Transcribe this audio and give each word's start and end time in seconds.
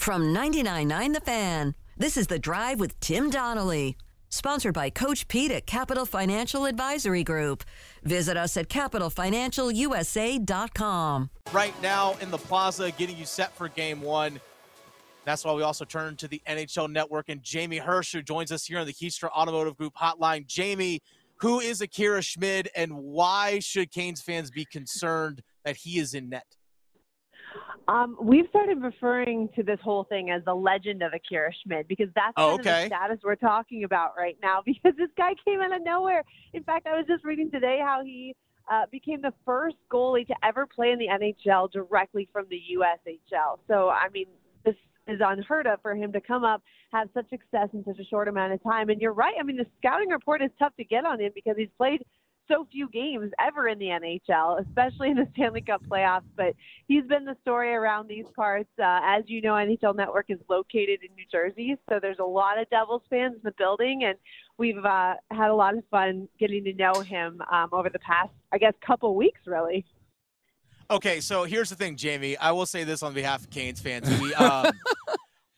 From 0.00 0.34
99.9 0.34 1.12
The 1.12 1.20
Fan, 1.20 1.74
this 1.98 2.16
is 2.16 2.28
The 2.28 2.38
Drive 2.38 2.80
with 2.80 2.98
Tim 3.00 3.28
Donnelly. 3.28 3.98
Sponsored 4.30 4.72
by 4.72 4.88
Coach 4.88 5.28
Pete 5.28 5.50
at 5.50 5.66
Capital 5.66 6.06
Financial 6.06 6.64
Advisory 6.64 7.22
Group. 7.22 7.64
Visit 8.02 8.38
us 8.38 8.56
at 8.56 8.70
capitalfinancialusa.com. 8.70 11.30
Right 11.52 11.82
now 11.82 12.16
in 12.22 12.30
the 12.30 12.38
plaza, 12.38 12.90
getting 12.92 13.18
you 13.18 13.26
set 13.26 13.54
for 13.54 13.68
game 13.68 14.00
one. 14.00 14.40
That's 15.26 15.44
why 15.44 15.52
we 15.52 15.62
also 15.62 15.84
turn 15.84 16.16
to 16.16 16.28
the 16.28 16.40
NHL 16.48 16.90
Network 16.90 17.28
and 17.28 17.42
Jamie 17.42 17.78
Hersch, 17.78 18.14
who 18.14 18.22
joins 18.22 18.50
us 18.50 18.64
here 18.64 18.78
on 18.78 18.86
the 18.86 18.94
Keystra 18.94 19.28
Automotive 19.32 19.76
Group 19.76 19.92
hotline. 20.00 20.46
Jamie, 20.46 21.02
who 21.36 21.60
is 21.60 21.82
Akira 21.82 22.22
Schmid 22.22 22.70
and 22.74 22.90
why 22.94 23.58
should 23.58 23.90
Canes 23.90 24.22
fans 24.22 24.50
be 24.50 24.64
concerned 24.64 25.42
that 25.66 25.76
he 25.76 25.98
is 25.98 26.14
in 26.14 26.30
net? 26.30 26.56
Um, 27.88 28.16
we've 28.22 28.46
started 28.50 28.82
referring 28.82 29.48
to 29.56 29.62
this 29.62 29.78
whole 29.82 30.04
thing 30.04 30.30
as 30.30 30.44
the 30.44 30.54
legend 30.54 31.02
of 31.02 31.12
Akira 31.12 31.50
Schmid 31.62 31.88
because 31.88 32.08
that's 32.14 32.34
Oh, 32.36 32.54
okay. 32.54 32.82
the 32.82 32.86
status 32.86 33.18
we're 33.24 33.34
talking 33.34 33.84
about 33.84 34.12
right 34.16 34.36
now. 34.42 34.62
Because 34.66 34.96
this 34.96 35.10
guy 35.16 35.32
came 35.44 35.60
out 35.60 35.74
of 35.74 35.82
nowhere. 35.84 36.22
In 36.52 36.62
fact, 36.62 36.86
I 36.86 36.96
was 36.96 37.04
just 37.08 37.24
reading 37.24 37.50
today 37.50 37.80
how 37.82 38.02
he 38.04 38.36
uh, 38.70 38.86
became 38.92 39.20
the 39.20 39.32
first 39.44 39.76
goalie 39.90 40.26
to 40.28 40.34
ever 40.44 40.66
play 40.66 40.92
in 40.92 40.98
the 40.98 41.08
NHL 41.08 41.70
directly 41.72 42.28
from 42.32 42.46
the 42.48 42.60
USHL. 42.78 43.58
So, 43.66 43.88
I 43.88 44.08
mean, 44.10 44.26
this 44.64 44.76
is 45.08 45.20
unheard 45.24 45.66
of 45.66 45.82
for 45.82 45.94
him 45.94 46.12
to 46.12 46.20
come 46.20 46.44
up, 46.44 46.62
have 46.92 47.08
such 47.12 47.28
success 47.30 47.68
in 47.72 47.84
such 47.84 47.98
a 47.98 48.04
short 48.04 48.28
amount 48.28 48.52
of 48.52 48.62
time. 48.62 48.90
And 48.90 49.00
you're 49.00 49.12
right. 49.12 49.34
I 49.40 49.42
mean, 49.42 49.56
the 49.56 49.66
scouting 49.78 50.10
report 50.10 50.40
is 50.42 50.50
tough 50.58 50.76
to 50.76 50.84
get 50.84 51.04
on 51.04 51.20
him 51.20 51.32
because 51.34 51.56
he's 51.56 51.68
played 51.76 52.04
so 52.50 52.66
few 52.70 52.88
games 52.88 53.30
ever 53.40 53.68
in 53.68 53.78
the 53.78 53.86
NHL, 53.86 54.60
especially 54.66 55.10
in 55.10 55.16
the 55.16 55.28
Stanley 55.34 55.60
Cup 55.60 55.82
playoffs. 55.86 56.24
But 56.36 56.54
he's 56.88 57.04
been 57.04 57.24
the 57.24 57.36
story 57.42 57.72
around 57.72 58.08
these 58.08 58.26
parts. 58.34 58.68
Uh, 58.78 59.00
as 59.02 59.24
you 59.26 59.40
know, 59.40 59.52
NHL 59.52 59.96
Network 59.96 60.26
is 60.28 60.38
located 60.48 61.00
in 61.02 61.14
New 61.14 61.24
Jersey, 61.30 61.76
so 61.88 61.98
there's 62.00 62.18
a 62.18 62.24
lot 62.24 62.60
of 62.60 62.68
Devils 62.70 63.02
fans 63.08 63.34
in 63.34 63.40
the 63.44 63.54
building, 63.56 64.04
and 64.04 64.16
we've 64.58 64.84
uh, 64.84 65.14
had 65.30 65.50
a 65.50 65.54
lot 65.54 65.76
of 65.76 65.84
fun 65.90 66.28
getting 66.38 66.64
to 66.64 66.72
know 66.74 66.94
him 67.00 67.40
um, 67.52 67.68
over 67.72 67.88
the 67.88 67.98
past, 68.00 68.30
I 68.52 68.58
guess, 68.58 68.74
couple 68.84 69.14
weeks, 69.14 69.40
really. 69.46 69.84
Okay, 70.90 71.20
so 71.20 71.44
here's 71.44 71.70
the 71.70 71.76
thing, 71.76 71.94
Jamie. 71.96 72.36
I 72.36 72.50
will 72.50 72.66
say 72.66 72.82
this 72.82 73.02
on 73.04 73.14
behalf 73.14 73.42
of 73.42 73.50
Canes 73.50 73.80
fans. 73.80 74.08
We 74.20 74.34
um, 74.34 74.72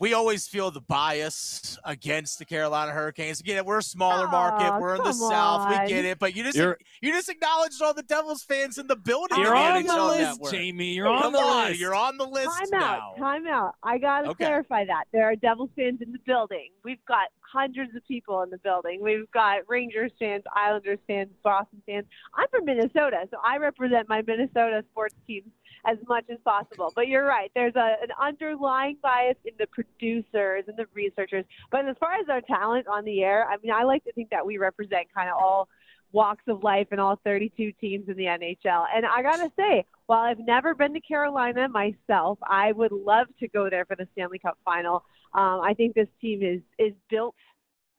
we 0.03 0.15
always 0.15 0.49
feel 0.49 0.73
the 0.73 0.81
bias 0.81 1.79
against 1.85 2.41
the 2.41 2.45
Carolina 2.45 2.91
Hurricanes. 2.91 3.39
Again, 3.39 3.65
we're 3.65 3.79
a 3.79 3.83
smaller 3.85 4.27
market. 4.27 4.81
We're 4.81 4.97
in 4.97 4.99
the 4.99 5.11
come 5.11 5.31
South. 5.31 5.69
We 5.71 5.89
get 5.89 6.05
it. 6.05 6.19
But 6.19 6.35
you 6.35 6.43
just 6.43 6.57
You're- 6.59 6.75
you 7.01 7.13
just 7.13 7.29
acknowledged 7.29 7.81
all 7.81 7.95
the 7.95 8.03
Devils 8.03 8.43
fans 8.43 8.79
in 8.79 8.89
the 8.89 8.97
building. 8.97 9.39
You're 9.39 9.55
on 9.55 9.81
the 9.85 9.89
NHL 9.89 10.07
list, 10.09 10.41
Network. 10.41 10.53
Jamie. 10.53 10.93
You're 10.93 11.07
on 11.07 11.23
Come 11.23 11.33
the 11.35 11.39
on, 11.39 11.69
list. 11.69 11.81
you're 11.81 11.95
on 11.95 12.17
the 12.17 12.27
list 12.27 12.49
Time 12.59 12.69
now. 12.73 12.85
out, 13.13 13.17
time 13.17 13.47
out. 13.47 13.75
I 13.85 13.99
got 13.99 14.23
to 14.23 14.31
Okay. 14.31 14.45
clarify 14.45 14.85
that. 14.87 15.05
There 15.13 15.25
are 15.25 15.37
Devils 15.37 15.71
fans 15.77 16.01
in 16.03 16.11
the 16.11 16.19
building. 16.27 16.71
We've 16.83 17.05
got 17.07 17.29
hundreds 17.53 17.95
of 17.95 18.05
people 18.09 18.43
in 18.43 18.51
the 18.51 18.59
building. 18.59 19.01
We've 19.03 19.31
got 19.31 19.59
Rangers 19.69 20.11
fans, 20.19 20.43
Islanders 20.53 20.99
fans, 21.07 21.29
Boston 21.45 21.81
fans. 21.87 22.07
I'm 22.35 22.49
from 22.49 22.65
Minnesota, 22.65 23.29
so 23.31 23.37
I 23.45 23.59
represent 23.59 24.09
my 24.09 24.23
Minnesota 24.27 24.83
sports 24.91 25.15
teams 25.29 25.47
as 25.85 25.99
much 26.09 26.25
as 26.31 26.39
possible. 26.45 26.93
But 26.95 27.09
you're 27.09 27.25
right. 27.25 27.51
There's 27.55 27.75
a, 27.77 27.97
an 28.03 28.09
underlying 28.21 28.99
bias 29.03 29.37
in 29.45 29.55
the 29.59 29.67
producers 29.67 30.65
and 30.69 30.77
the 30.77 30.87
researchers. 30.95 31.45
But 31.71 31.89
as 31.89 31.97
far 31.99 32.15
as 32.15 32.29
our 32.29 32.41
talent 32.43 32.87
on 32.87 33.05
the 33.05 33.23
air, 33.23 33.47
I 33.49 33.57
mean, 33.63 33.73
I 33.73 33.85
like 33.85 34.05
to 34.05 34.13
think 34.13 34.31
that 34.31 34.45
we 34.45 34.59
represent 34.59 35.09
kind 35.15 35.29
of 35.29 35.37
all 35.41 35.69
walks 36.13 36.45
of 36.47 36.63
life 36.63 36.89
and 36.91 37.01
all 37.01 37.19
32 37.25 37.73
teams 37.81 38.09
in 38.09 38.17
the 38.17 38.25
NHL. 38.25 38.85
And 38.95 39.07
I 39.07 39.23
got 39.23 39.37
to 39.37 39.51
say, 39.57 39.85
while 40.07 40.21
I've 40.21 40.39
never 40.39 40.75
been 40.75 40.93
to 40.95 41.01
Carolina 41.01 41.69
myself, 41.69 42.39
I 42.43 42.73
would 42.73 42.93
love 42.93 43.29
to 43.41 43.49
go 43.49 43.71
there 43.71 43.85
for 43.85 43.97
the 43.97 44.07
Stanley 44.13 44.39
Cup 44.39 44.59
final. 44.65 45.05
Um, 45.35 45.61
I 45.63 45.75
think 45.75 45.95
this 45.95 46.09
team 46.21 46.43
is 46.43 46.61
is 46.79 46.93
built 47.09 47.35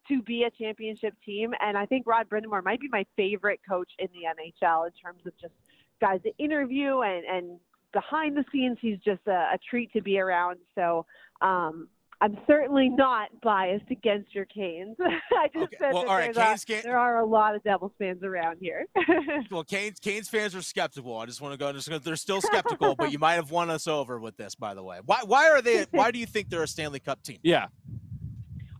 to 0.07 0.21
be 0.21 0.43
a 0.43 0.51
championship 0.51 1.15
team, 1.25 1.53
and 1.59 1.77
I 1.77 1.85
think 1.85 2.05
Rod 2.05 2.29
Brind'Amour 2.29 2.63
might 2.63 2.79
be 2.79 2.89
my 2.89 3.05
favorite 3.15 3.61
coach 3.67 3.89
in 3.97 4.07
the 4.13 4.27
NHL 4.27 4.85
in 4.85 4.91
terms 5.03 5.21
of 5.25 5.33
just 5.41 5.53
guys 5.99 6.19
to 6.23 6.31
interview 6.37 6.99
and 6.99 7.25
and 7.25 7.59
behind 7.93 8.35
the 8.35 8.43
scenes. 8.51 8.77
He's 8.81 8.97
just 8.99 9.21
a, 9.27 9.31
a 9.53 9.57
treat 9.69 9.93
to 9.93 10.01
be 10.01 10.19
around. 10.19 10.57
So. 10.75 11.05
Um, 11.41 11.87
I'm 12.21 12.37
certainly 12.47 12.87
not 12.87 13.27
biased 13.41 13.91
against 13.91 14.33
your 14.33 14.45
Canes. 14.45 14.95
I 15.01 15.47
just 15.53 15.63
Okay, 15.65 15.75
said 15.77 15.93
well, 15.93 16.03
that 16.03 16.09
all 16.09 16.15
right, 16.15 16.33
there's 16.33 16.37
a- 16.37 16.41
Canes 16.41 16.63
can't- 16.63 16.83
there 16.85 16.97
are 16.97 17.19
a 17.19 17.25
lot 17.25 17.53
of 17.53 17.61
Devils 17.65 17.91
fans 17.99 18.23
around 18.23 18.59
here. 18.61 18.85
Well, 19.51 19.65
Canes 19.65 19.99
Canes 19.99 20.29
fans 20.29 20.55
are 20.55 20.61
skeptical. 20.61 21.17
I 21.17 21.25
just 21.25 21.41
want 21.41 21.51
to 21.53 21.57
go. 21.57 21.73
Just, 21.73 21.89
they're 22.05 22.15
still 22.15 22.39
skeptical, 22.39 22.95
but 22.95 23.11
you 23.11 23.19
might 23.19 23.33
have 23.33 23.51
won 23.51 23.69
us 23.69 23.87
over 23.87 24.21
with 24.21 24.37
this. 24.37 24.55
By 24.55 24.73
the 24.73 24.81
way, 24.83 24.99
why 25.05 25.19
why 25.25 25.49
are 25.49 25.61
they? 25.61 25.85
Why 25.91 26.11
do 26.11 26.19
you 26.19 26.25
think 26.25 26.49
they're 26.49 26.63
a 26.63 26.67
Stanley 26.67 26.99
Cup 27.01 27.21
team? 27.23 27.39
Yeah. 27.43 27.65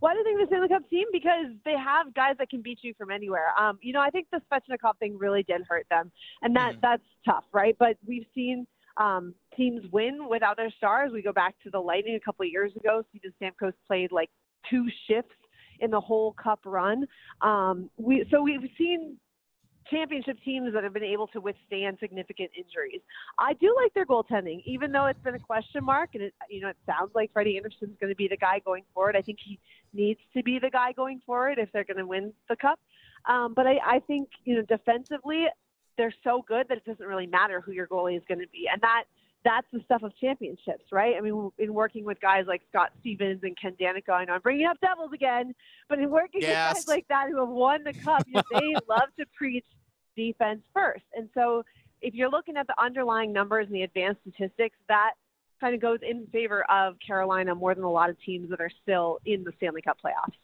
Why 0.00 0.12
do 0.12 0.18
you 0.20 0.24
think 0.24 0.40
the 0.40 0.46
Stanley 0.46 0.68
Cup 0.68 0.88
team? 0.88 1.06
Because 1.12 1.46
they 1.66 1.76
have 1.76 2.14
guys 2.14 2.36
that 2.38 2.48
can 2.48 2.62
beat 2.62 2.78
you 2.82 2.94
from 2.96 3.10
anywhere. 3.10 3.48
Um, 3.58 3.78
you 3.82 3.92
know, 3.92 4.00
I 4.00 4.08
think 4.10 4.26
the 4.32 4.40
Svechnikov 4.50 4.98
thing 4.98 5.18
really 5.18 5.42
did 5.42 5.62
hurt 5.68 5.86
them, 5.90 6.10
and 6.40 6.56
that 6.56 6.76
Mhm. 6.76 6.80
that's 6.80 7.02
tough, 7.26 7.44
right? 7.52 7.76
But 7.78 7.96
we've 8.06 8.26
seen 8.34 8.66
um, 8.96 9.34
teams 9.56 9.82
win 9.92 10.28
without 10.28 10.56
their 10.56 10.70
stars. 10.76 11.12
We 11.12 11.22
go 11.22 11.32
back 11.32 11.54
to 11.64 11.70
the 11.70 11.80
Lightning 11.80 12.16
a 12.16 12.20
couple 12.20 12.44
of 12.44 12.50
years 12.50 12.72
ago. 12.76 13.02
Steven 13.10 13.32
Stamkos 13.40 13.72
played 13.86 14.12
like 14.12 14.30
two 14.70 14.86
shifts 15.08 15.34
in 15.80 15.90
the 15.90 16.00
whole 16.00 16.32
Cup 16.32 16.60
run. 16.64 17.06
Um, 17.42 17.90
we 17.96 18.24
so 18.30 18.42
we've 18.42 18.68
seen 18.78 19.16
championship 19.90 20.38
teams 20.44 20.72
that 20.72 20.82
have 20.82 20.94
been 20.94 21.04
able 21.04 21.26
to 21.28 21.40
withstand 21.40 21.98
significant 22.00 22.50
injuries. 22.56 23.00
I 23.38 23.52
do 23.54 23.74
like 23.82 23.92
their 23.94 24.06
goaltending, 24.06 24.62
even 24.64 24.92
though 24.92 25.06
it's 25.06 25.20
been 25.20 25.34
a 25.34 25.38
question 25.38 25.84
mark, 25.84 26.10
and 26.14 26.22
it 26.22 26.34
you 26.48 26.60
know 26.60 26.68
it 26.68 26.76
sounds 26.86 27.10
like 27.14 27.32
Freddie 27.32 27.56
Andersen's 27.56 27.96
going 28.00 28.10
to 28.10 28.16
be 28.16 28.28
the 28.28 28.36
guy 28.36 28.60
going 28.64 28.84
forward. 28.94 29.16
I 29.16 29.22
think 29.22 29.38
he 29.44 29.58
needs 29.92 30.20
to 30.36 30.42
be 30.42 30.58
the 30.58 30.70
guy 30.70 30.92
going 30.92 31.20
forward 31.26 31.58
if 31.58 31.70
they're 31.72 31.84
going 31.84 31.98
to 31.98 32.06
win 32.06 32.32
the 32.48 32.56
cup. 32.56 32.78
Um, 33.26 33.54
but 33.54 33.66
I, 33.66 33.78
I 33.84 34.00
think 34.00 34.28
you 34.44 34.56
know 34.56 34.62
defensively, 34.62 35.46
they're 35.96 36.14
so 36.22 36.44
good 36.46 36.66
that 36.68 36.78
it 36.78 36.84
doesn't 36.84 37.06
really 37.06 37.26
matter 37.26 37.60
who 37.60 37.72
your 37.72 37.86
goalie 37.86 38.16
is 38.16 38.22
going 38.28 38.40
to 38.40 38.48
be, 38.48 38.68
and 38.72 38.80
that 38.82 39.04
that's 39.44 39.66
the 39.72 39.80
stuff 39.84 40.02
of 40.02 40.16
championships, 40.18 40.84
right? 40.90 41.16
I 41.16 41.20
mean, 41.20 41.50
in 41.58 41.74
working 41.74 42.04
with 42.04 42.18
guys 42.20 42.46
like 42.46 42.62
Scott 42.70 42.92
Stevens 43.00 43.40
and 43.42 43.56
Ken 43.60 43.74
Daneyko, 43.78 44.10
I 44.10 44.24
know 44.24 44.32
I'm 44.32 44.40
bringing 44.40 44.66
up 44.66 44.80
Devils 44.80 45.12
again, 45.12 45.54
but 45.88 45.98
in 45.98 46.10
working 46.10 46.40
with 46.40 46.48
guys 46.48 46.88
like 46.88 47.06
that 47.08 47.28
who 47.28 47.38
have 47.38 47.50
won 47.50 47.84
the 47.84 47.92
cup, 47.92 48.24
you 48.26 48.34
know, 48.34 48.42
they 48.50 48.74
love 48.88 49.10
to 49.18 49.26
preach 49.36 49.66
defense 50.16 50.62
first. 50.72 51.04
And 51.14 51.28
so 51.34 51.62
if 52.00 52.14
you're 52.14 52.30
looking 52.30 52.56
at 52.56 52.66
the 52.66 52.74
underlying 52.82 53.32
numbers 53.32 53.66
and 53.66 53.74
the 53.74 53.82
advanced 53.82 54.22
statistics, 54.22 54.76
that 54.88 55.12
kind 55.60 55.74
of 55.74 55.80
goes 55.80 55.98
in 56.02 56.26
favor 56.32 56.64
of 56.70 56.96
Carolina 57.06 57.54
more 57.54 57.74
than 57.74 57.84
a 57.84 57.90
lot 57.90 58.10
of 58.10 58.16
teams 58.22 58.50
that 58.50 58.60
are 58.60 58.70
still 58.82 59.18
in 59.26 59.44
the 59.44 59.52
Stanley 59.58 59.82
Cup 59.82 59.98
playoffs. 60.04 60.34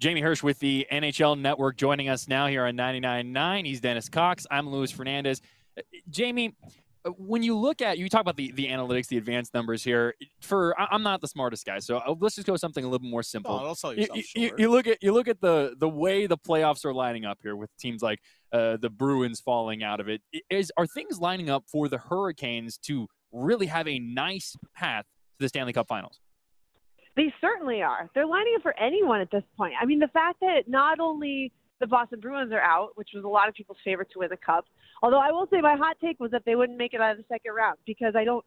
Jamie 0.00 0.22
Hersch 0.22 0.42
with 0.42 0.58
the 0.60 0.86
NHL 0.90 1.38
Network 1.38 1.76
joining 1.76 2.08
us 2.08 2.26
now 2.26 2.46
here 2.46 2.64
on 2.64 2.74
99.9. 2.74 3.66
He's 3.66 3.82
Dennis 3.82 4.08
Cox. 4.08 4.46
I'm 4.50 4.66
Luis 4.70 4.90
Fernandez. 4.90 5.42
Uh, 5.76 5.82
Jamie, 6.08 6.56
uh, 7.04 7.10
when 7.18 7.42
you 7.42 7.54
look 7.54 7.82
at, 7.82 7.98
you 7.98 8.08
talk 8.08 8.22
about 8.22 8.36
the, 8.36 8.50
the 8.52 8.68
analytics, 8.68 9.08
the 9.08 9.18
advanced 9.18 9.52
numbers 9.52 9.84
here. 9.84 10.14
For 10.40 10.74
I'm 10.80 11.02
not 11.02 11.20
the 11.20 11.28
smartest 11.28 11.66
guy, 11.66 11.80
so 11.80 11.98
uh, 11.98 12.14
let's 12.18 12.34
just 12.34 12.46
go 12.46 12.56
something 12.56 12.82
a 12.82 12.88
little 12.88 13.06
more 13.06 13.22
simple. 13.22 13.58
Don't 13.58 13.76
sell 13.76 13.92
you, 13.92 14.00
yourself 14.00 14.18
you- 14.34 14.50
you 14.56 14.70
look 14.70 14.86
at 14.86 15.02
you 15.02 15.12
look 15.12 15.28
at 15.28 15.38
the 15.42 15.74
the 15.78 15.88
way 15.88 16.26
the 16.26 16.38
playoffs 16.38 16.86
are 16.86 16.94
lining 16.94 17.26
up 17.26 17.38
here 17.42 17.54
with 17.54 17.68
teams 17.78 18.00
like 18.02 18.20
uh, 18.52 18.78
the 18.78 18.88
Bruins 18.88 19.38
falling 19.40 19.82
out 19.82 20.00
of 20.00 20.08
it. 20.08 20.22
Is 20.48 20.72
are 20.78 20.86
things 20.86 21.20
lining 21.20 21.50
up 21.50 21.64
for 21.70 21.88
the 21.88 21.98
Hurricanes 21.98 22.78
to 22.84 23.06
really 23.32 23.66
have 23.66 23.86
a 23.86 23.98
nice 23.98 24.56
path 24.74 25.04
to 25.04 25.44
the 25.44 25.48
Stanley 25.50 25.74
Cup 25.74 25.88
Finals? 25.88 26.20
They 27.20 27.34
certainly 27.38 27.82
are. 27.82 28.08
They're 28.14 28.26
lining 28.26 28.54
up 28.56 28.62
for 28.62 28.74
anyone 28.80 29.20
at 29.20 29.30
this 29.30 29.42
point. 29.56 29.74
I 29.78 29.84
mean, 29.84 29.98
the 29.98 30.08
fact 30.08 30.40
that 30.40 30.62
not 30.66 31.00
only 31.00 31.52
the 31.78 31.86
Boston 31.86 32.18
Bruins 32.18 32.50
are 32.50 32.60
out, 32.60 32.90
which 32.94 33.10
was 33.14 33.24
a 33.24 33.28
lot 33.28 33.46
of 33.46 33.54
people's 33.54 33.76
favorite 33.84 34.08
to 34.12 34.20
win 34.20 34.28
the 34.30 34.38
cup. 34.38 34.64
Although 35.02 35.18
I 35.18 35.30
will 35.30 35.46
say 35.50 35.60
my 35.60 35.76
hot 35.76 35.96
take 36.00 36.18
was 36.18 36.30
that 36.30 36.44
they 36.46 36.54
wouldn't 36.54 36.78
make 36.78 36.94
it 36.94 37.00
out 37.00 37.12
of 37.12 37.18
the 37.18 37.24
second 37.28 37.52
round 37.52 37.76
because 37.86 38.14
I 38.16 38.24
don't, 38.24 38.44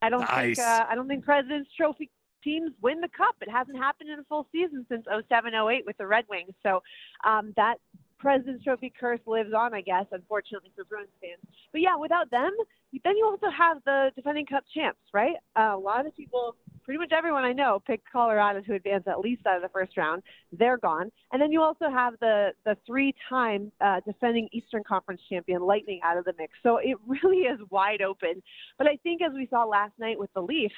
I 0.00 0.10
don't 0.10 0.20
Nice. 0.20 0.56
think, 0.56 0.58
uh, 0.58 0.84
I 0.88 0.94
don't 0.94 1.08
think 1.08 1.24
President's 1.24 1.70
Trophy 1.76 2.08
teams 2.42 2.70
win 2.82 3.00
the 3.00 3.08
cup. 3.08 3.34
It 3.40 3.50
hasn't 3.50 3.78
happened 3.78 4.10
in 4.10 4.18
a 4.20 4.24
full 4.24 4.46
season 4.52 4.86
since 4.88 5.06
07-08 5.06 5.86
with 5.86 5.96
the 5.96 6.06
Red 6.06 6.24
Wings. 6.28 6.52
So 6.62 6.82
um, 7.24 7.52
that 7.56 7.76
President's 8.24 8.64
Trophy 8.64 8.90
curse 8.98 9.20
lives 9.26 9.52
on, 9.54 9.74
I 9.74 9.82
guess, 9.82 10.06
unfortunately 10.10 10.70
for 10.74 10.84
Bruins 10.84 11.10
fans. 11.20 11.38
But 11.72 11.82
yeah, 11.82 11.94
without 11.94 12.30
them, 12.30 12.50
then 13.04 13.18
you 13.18 13.26
also 13.26 13.54
have 13.54 13.78
the 13.84 14.12
defending 14.16 14.46
Cup 14.46 14.64
champs, 14.74 14.98
right? 15.12 15.34
Uh, 15.54 15.74
a 15.74 15.78
lot 15.78 16.06
of 16.06 16.16
people, 16.16 16.56
pretty 16.84 16.96
much 16.98 17.12
everyone 17.12 17.44
I 17.44 17.52
know, 17.52 17.82
picked 17.86 18.10
Colorado 18.10 18.62
to 18.62 18.74
advance 18.74 19.04
at 19.06 19.20
least 19.20 19.44
out 19.46 19.56
of 19.56 19.62
the 19.62 19.68
first 19.68 19.98
round. 19.98 20.22
They're 20.52 20.78
gone, 20.78 21.12
and 21.32 21.42
then 21.42 21.52
you 21.52 21.60
also 21.60 21.90
have 21.90 22.14
the 22.20 22.52
the 22.64 22.78
three-time 22.86 23.70
uh, 23.82 24.00
defending 24.06 24.48
Eastern 24.52 24.84
Conference 24.84 25.20
champion 25.28 25.60
Lightning 25.60 26.00
out 26.02 26.16
of 26.16 26.24
the 26.24 26.32
mix. 26.38 26.54
So 26.62 26.78
it 26.78 26.96
really 27.06 27.42
is 27.42 27.60
wide 27.68 28.00
open. 28.00 28.42
But 28.78 28.86
I 28.86 28.96
think 29.02 29.20
as 29.20 29.34
we 29.34 29.48
saw 29.50 29.64
last 29.64 29.92
night 29.98 30.18
with 30.18 30.32
the 30.32 30.40
Leafs 30.40 30.74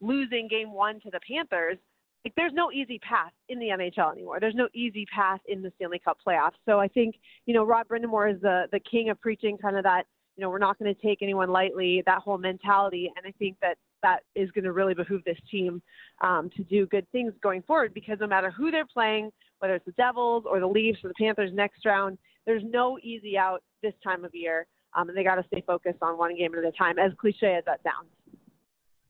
losing 0.00 0.46
Game 0.46 0.72
One 0.72 1.00
to 1.00 1.10
the 1.10 1.20
Panthers, 1.28 1.78
like 2.24 2.34
there's 2.36 2.52
no 2.54 2.72
easy 2.72 2.98
path 3.00 3.32
in 3.48 3.58
the 3.58 3.66
NHL 3.68 4.12
anymore. 4.12 4.40
There's 4.40 4.54
no 4.54 4.68
easy 4.74 5.06
path 5.14 5.40
in 5.46 5.62
the 5.62 5.70
Stanley 5.76 6.00
Cup 6.02 6.18
playoffs. 6.26 6.52
So 6.66 6.80
I 6.80 6.88
think 6.88 7.16
you 7.46 7.54
know 7.54 7.64
Rod 7.64 7.86
Brind'Amour 7.88 8.34
is 8.34 8.40
the 8.40 8.64
the 8.72 8.80
king 8.80 9.10
of 9.10 9.20
preaching 9.20 9.58
kind 9.58 9.76
of 9.76 9.84
that 9.84 10.04
you 10.36 10.42
know 10.42 10.50
we're 10.50 10.58
not 10.58 10.78
going 10.78 10.92
to 10.92 11.00
take 11.00 11.22
anyone 11.22 11.50
lightly 11.50 12.02
that 12.06 12.22
whole 12.22 12.38
mentality. 12.38 13.10
And 13.16 13.26
I 13.26 13.32
think 13.38 13.56
that 13.60 13.76
that 14.02 14.20
is 14.34 14.50
going 14.52 14.64
to 14.64 14.72
really 14.72 14.94
behoove 14.94 15.22
this 15.24 15.38
team 15.50 15.82
um, 16.20 16.50
to 16.56 16.62
do 16.64 16.86
good 16.86 17.10
things 17.10 17.32
going 17.42 17.62
forward 17.62 17.94
because 17.94 18.18
no 18.20 18.26
matter 18.26 18.50
who 18.50 18.70
they're 18.70 18.86
playing, 18.86 19.30
whether 19.58 19.74
it's 19.74 19.86
the 19.86 19.92
Devils 19.92 20.44
or 20.46 20.60
the 20.60 20.66
Leafs 20.66 20.98
or 21.02 21.08
the 21.08 21.14
Panthers 21.18 21.50
next 21.52 21.84
round, 21.86 22.18
there's 22.46 22.62
no 22.64 22.98
easy 23.02 23.38
out 23.38 23.62
this 23.82 23.94
time 24.02 24.24
of 24.24 24.34
year. 24.34 24.66
Um, 24.94 25.08
and 25.08 25.18
they 25.18 25.24
got 25.24 25.36
to 25.36 25.44
stay 25.48 25.64
focused 25.66 25.98
on 26.02 26.16
one 26.18 26.36
game 26.36 26.54
at 26.54 26.64
a 26.64 26.70
time, 26.70 26.98
as 26.98 27.12
cliche 27.18 27.56
as 27.56 27.64
that 27.64 27.80
sounds. 27.82 28.13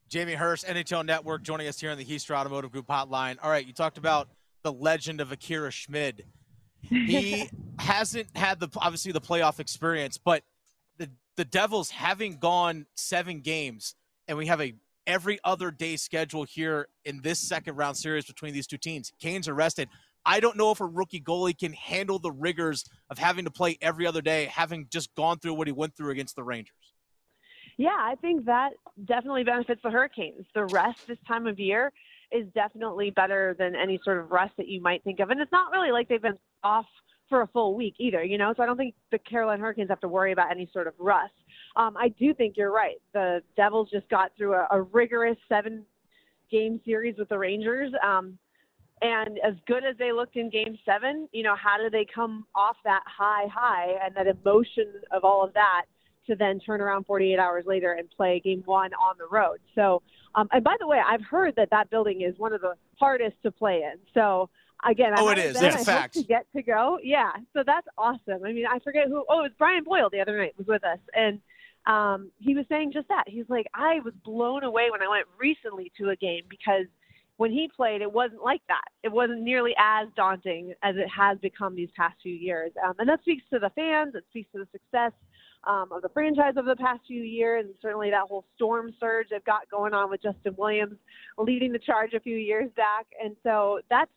Jamie 0.08 0.34
Hersch, 0.34 0.64
NHL 0.64 1.04
Network, 1.04 1.42
joining 1.42 1.66
us 1.66 1.80
here 1.80 1.90
on 1.90 1.98
the 1.98 2.04
Hiestra 2.04 2.36
Automotive 2.36 2.70
Group 2.70 2.86
Hotline. 2.86 3.36
All 3.42 3.50
right, 3.50 3.66
you 3.66 3.72
talked 3.72 3.98
about 3.98 4.28
the 4.62 4.72
legend 4.72 5.20
of 5.20 5.32
Akira 5.32 5.70
Schmid. 5.70 6.24
He 6.82 7.48
hasn't 7.78 8.28
had 8.36 8.60
the 8.60 8.68
obviously 8.76 9.12
the 9.12 9.20
playoff 9.20 9.60
experience, 9.60 10.18
but 10.18 10.42
the 10.98 11.10
the 11.36 11.44
Devils 11.44 11.90
having 11.90 12.36
gone 12.38 12.86
seven 12.94 13.40
games, 13.40 13.94
and 14.28 14.38
we 14.38 14.46
have 14.46 14.60
a 14.60 14.74
every 15.06 15.38
other 15.44 15.70
day 15.70 15.96
schedule 15.96 16.44
here 16.44 16.88
in 17.04 17.20
this 17.22 17.40
second 17.40 17.76
round 17.76 17.96
series 17.96 18.26
between 18.26 18.52
these 18.52 18.66
two 18.66 18.78
teams. 18.78 19.12
Kane's 19.20 19.48
arrested. 19.48 19.88
I 20.26 20.40
don't 20.40 20.56
know 20.56 20.70
if 20.70 20.80
a 20.80 20.86
rookie 20.86 21.20
goalie 21.20 21.58
can 21.58 21.74
handle 21.74 22.18
the 22.18 22.32
rigors 22.32 22.84
of 23.10 23.18
having 23.18 23.44
to 23.44 23.50
play 23.50 23.76
every 23.82 24.06
other 24.06 24.22
day, 24.22 24.46
having 24.46 24.86
just 24.90 25.14
gone 25.14 25.38
through 25.38 25.54
what 25.54 25.66
he 25.66 25.72
went 25.72 25.96
through 25.96 26.10
against 26.10 26.34
the 26.34 26.42
Rangers. 26.42 26.74
Yeah, 27.76 27.96
I 27.98 28.14
think 28.20 28.44
that 28.46 28.70
definitely 29.04 29.44
benefits 29.44 29.80
the 29.82 29.90
Hurricanes. 29.90 30.46
The 30.54 30.66
rest 30.66 30.98
this 31.08 31.18
time 31.26 31.46
of 31.46 31.58
year 31.58 31.92
is 32.30 32.46
definitely 32.54 33.10
better 33.10 33.54
than 33.58 33.74
any 33.74 34.00
sort 34.04 34.18
of 34.18 34.30
rest 34.30 34.56
that 34.56 34.68
you 34.68 34.80
might 34.80 35.02
think 35.04 35.20
of. 35.20 35.30
And 35.30 35.40
it's 35.40 35.52
not 35.52 35.72
really 35.72 35.90
like 35.90 36.08
they've 36.08 36.22
been 36.22 36.38
off 36.62 36.86
for 37.28 37.42
a 37.42 37.46
full 37.48 37.74
week 37.74 37.94
either, 37.98 38.22
you 38.22 38.38
know? 38.38 38.52
So 38.56 38.62
I 38.62 38.66
don't 38.66 38.76
think 38.76 38.94
the 39.10 39.18
Carolina 39.18 39.60
Hurricanes 39.60 39.88
have 39.88 40.00
to 40.00 40.08
worry 40.08 40.32
about 40.32 40.50
any 40.50 40.68
sort 40.72 40.86
of 40.86 40.94
rust. 40.98 41.32
Um, 41.76 41.96
I 41.96 42.08
do 42.08 42.34
think 42.34 42.56
you're 42.56 42.72
right. 42.72 42.96
The 43.12 43.42
Devils 43.56 43.88
just 43.90 44.08
got 44.08 44.32
through 44.36 44.54
a, 44.54 44.66
a 44.70 44.82
rigorous 44.82 45.38
seven 45.48 45.84
game 46.50 46.80
series 46.84 47.16
with 47.18 47.28
the 47.28 47.38
Rangers. 47.38 47.92
Um, 48.06 48.38
and 49.02 49.38
as 49.44 49.54
good 49.66 49.84
as 49.84 49.96
they 49.98 50.12
looked 50.12 50.36
in 50.36 50.50
game 50.50 50.78
seven, 50.84 51.28
you 51.32 51.42
know, 51.42 51.56
how 51.56 51.76
do 51.78 51.90
they 51.90 52.06
come 52.14 52.46
off 52.54 52.76
that 52.84 53.02
high 53.06 53.46
high 53.52 53.94
and 54.04 54.14
that 54.16 54.26
emotion 54.26 54.86
of 55.10 55.24
all 55.24 55.44
of 55.44 55.52
that 55.54 55.86
to 56.26 56.36
then 56.36 56.60
turn 56.60 56.80
around 56.80 57.04
48 57.06 57.38
hours 57.38 57.64
later 57.66 57.92
and 57.92 58.10
play 58.10 58.40
game 58.40 58.62
one 58.64 58.92
on 58.94 59.16
the 59.18 59.26
road? 59.30 59.58
So, 59.74 60.02
um, 60.34 60.48
and 60.52 60.64
by 60.64 60.76
the 60.80 60.86
way, 60.86 61.00
I've 61.04 61.22
heard 61.22 61.54
that 61.56 61.70
that 61.70 61.90
building 61.90 62.22
is 62.22 62.38
one 62.38 62.52
of 62.52 62.60
the 62.60 62.74
hardest 62.98 63.36
to 63.42 63.50
play 63.50 63.82
in. 63.82 63.98
So, 64.12 64.50
again, 64.88 65.12
oh, 65.16 65.28
it 65.28 65.38
is. 65.38 65.54
Been, 65.54 65.70
Yeah, 65.70 65.76
I 65.80 65.84
fact. 65.84 66.14
to 66.14 66.22
get 66.22 66.46
to 66.54 66.62
go. 66.62 66.98
Yeah, 67.02 67.32
so 67.52 67.62
that's 67.64 67.86
awesome. 67.98 68.44
I 68.44 68.52
mean, 68.52 68.66
I 68.66 68.78
forget 68.80 69.08
who. 69.08 69.24
Oh, 69.28 69.40
it 69.40 69.42
was 69.42 69.52
Brian 69.58 69.84
Boyle 69.84 70.10
the 70.10 70.20
other 70.20 70.36
night 70.38 70.54
was 70.56 70.66
with 70.66 70.84
us, 70.84 70.98
and 71.14 71.40
um, 71.86 72.30
he 72.38 72.54
was 72.54 72.64
saying 72.68 72.92
just 72.92 73.08
that. 73.08 73.24
He's 73.26 73.48
like, 73.48 73.66
I 73.74 74.00
was 74.04 74.14
blown 74.24 74.64
away 74.64 74.90
when 74.90 75.02
I 75.02 75.08
went 75.08 75.26
recently 75.38 75.92
to 75.98 76.10
a 76.10 76.16
game 76.16 76.44
because 76.48 76.86
when 77.36 77.50
he 77.50 77.68
played, 77.74 78.00
it 78.00 78.12
wasn't 78.12 78.42
like 78.42 78.62
that. 78.68 78.84
It 79.02 79.10
wasn't 79.10 79.42
nearly 79.42 79.74
as 79.78 80.08
daunting 80.16 80.72
as 80.82 80.96
it 80.96 81.08
has 81.08 81.36
become 81.38 81.74
these 81.74 81.90
past 81.96 82.14
few 82.22 82.34
years. 82.34 82.70
Um, 82.84 82.94
and 82.98 83.08
that 83.08 83.20
speaks 83.22 83.42
to 83.52 83.58
the 83.58 83.70
fans. 83.70 84.14
It 84.14 84.24
speaks 84.30 84.50
to 84.52 84.58
the 84.58 84.68
success 84.70 85.12
um, 85.66 85.92
of 85.92 86.02
the 86.02 86.08
franchise 86.08 86.54
over 86.56 86.68
the 86.68 86.76
past 86.76 87.00
few 87.06 87.22
years, 87.22 87.64
and 87.66 87.74
certainly 87.80 88.10
that 88.10 88.22
whole 88.28 88.44
storm 88.54 88.92
surge 89.00 89.28
they've 89.30 89.44
got 89.44 89.68
going 89.70 89.94
on 89.94 90.10
with 90.10 90.22
Justin 90.22 90.54
Williams 90.56 90.96
leading 91.38 91.72
the 91.72 91.78
charge 91.78 92.14
a 92.14 92.20
few 92.20 92.36
years 92.36 92.70
back. 92.76 93.06
And 93.22 93.36
so 93.42 93.80
that's 93.90 94.10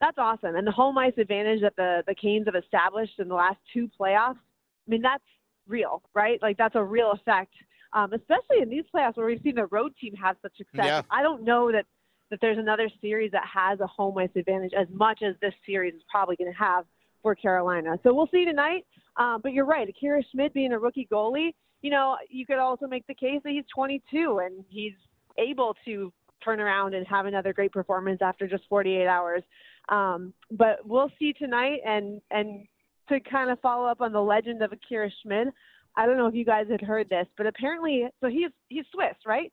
that's 0.00 0.18
awesome. 0.18 0.56
And 0.56 0.66
the 0.66 0.72
home 0.72 0.98
ice 0.98 1.12
advantage 1.18 1.60
that 1.62 1.76
the 1.76 2.02
the 2.06 2.14
Canes 2.14 2.46
have 2.46 2.56
established 2.56 3.18
in 3.18 3.28
the 3.28 3.34
last 3.34 3.58
two 3.72 3.88
playoffs, 3.98 4.36
I 4.36 4.88
mean, 4.88 5.02
that's 5.02 5.24
real, 5.66 6.02
right? 6.14 6.40
Like 6.42 6.56
that's 6.56 6.74
a 6.74 6.82
real 6.82 7.12
effect. 7.12 7.54
Um, 7.94 8.12
especially 8.14 8.62
in 8.62 8.70
these 8.70 8.84
playoffs 8.94 9.16
where 9.18 9.26
we've 9.26 9.40
seen 9.42 9.54
the 9.54 9.66
road 9.66 9.92
team 10.00 10.14
have 10.14 10.36
such 10.40 10.56
success. 10.56 10.86
Yeah. 10.86 11.02
I 11.10 11.22
don't 11.22 11.44
know 11.44 11.70
that 11.70 11.84
that 12.30 12.40
there's 12.40 12.56
another 12.56 12.88
series 13.02 13.30
that 13.32 13.44
has 13.46 13.78
a 13.80 13.86
home 13.86 14.16
ice 14.16 14.30
advantage 14.34 14.72
as 14.72 14.88
much 14.90 15.22
as 15.22 15.34
this 15.42 15.52
series 15.66 15.94
is 15.94 16.02
probably 16.10 16.34
going 16.34 16.50
to 16.50 16.58
have 16.58 16.86
for 17.22 17.34
Carolina. 17.34 17.98
So 18.02 18.12
we'll 18.14 18.28
see 18.32 18.44
tonight. 18.44 18.84
Um, 19.16 19.40
but 19.42 19.52
you're 19.52 19.66
right, 19.66 19.88
Akira 19.88 20.22
Schmid 20.32 20.52
being 20.52 20.72
a 20.72 20.78
rookie 20.78 21.08
goalie, 21.12 21.52
you 21.82 21.90
know, 21.90 22.16
you 22.30 22.46
could 22.46 22.58
also 22.58 22.86
make 22.86 23.06
the 23.06 23.14
case 23.14 23.40
that 23.44 23.50
he's 23.50 23.64
22 23.74 24.40
and 24.44 24.64
he's 24.68 24.94
able 25.38 25.76
to 25.84 26.12
turn 26.44 26.60
around 26.60 26.94
and 26.94 27.06
have 27.06 27.26
another 27.26 27.52
great 27.52 27.72
performance 27.72 28.20
after 28.22 28.46
just 28.46 28.64
48 28.68 29.06
hours. 29.06 29.42
Um, 29.88 30.32
but 30.50 30.78
we'll 30.84 31.10
see 31.18 31.32
tonight. 31.32 31.80
And 31.84 32.20
and 32.30 32.66
to 33.08 33.20
kind 33.20 33.50
of 33.50 33.60
follow 33.60 33.86
up 33.86 34.00
on 34.00 34.12
the 34.12 34.20
legend 34.20 34.62
of 34.62 34.72
Akira 34.72 35.10
Schmid, 35.22 35.48
I 35.96 36.06
don't 36.06 36.16
know 36.16 36.26
if 36.26 36.34
you 36.34 36.44
guys 36.44 36.66
had 36.70 36.80
heard 36.80 37.08
this, 37.08 37.26
but 37.36 37.46
apparently, 37.46 38.06
so 38.20 38.28
he's 38.28 38.50
he's 38.68 38.84
Swiss, 38.92 39.16
right? 39.26 39.52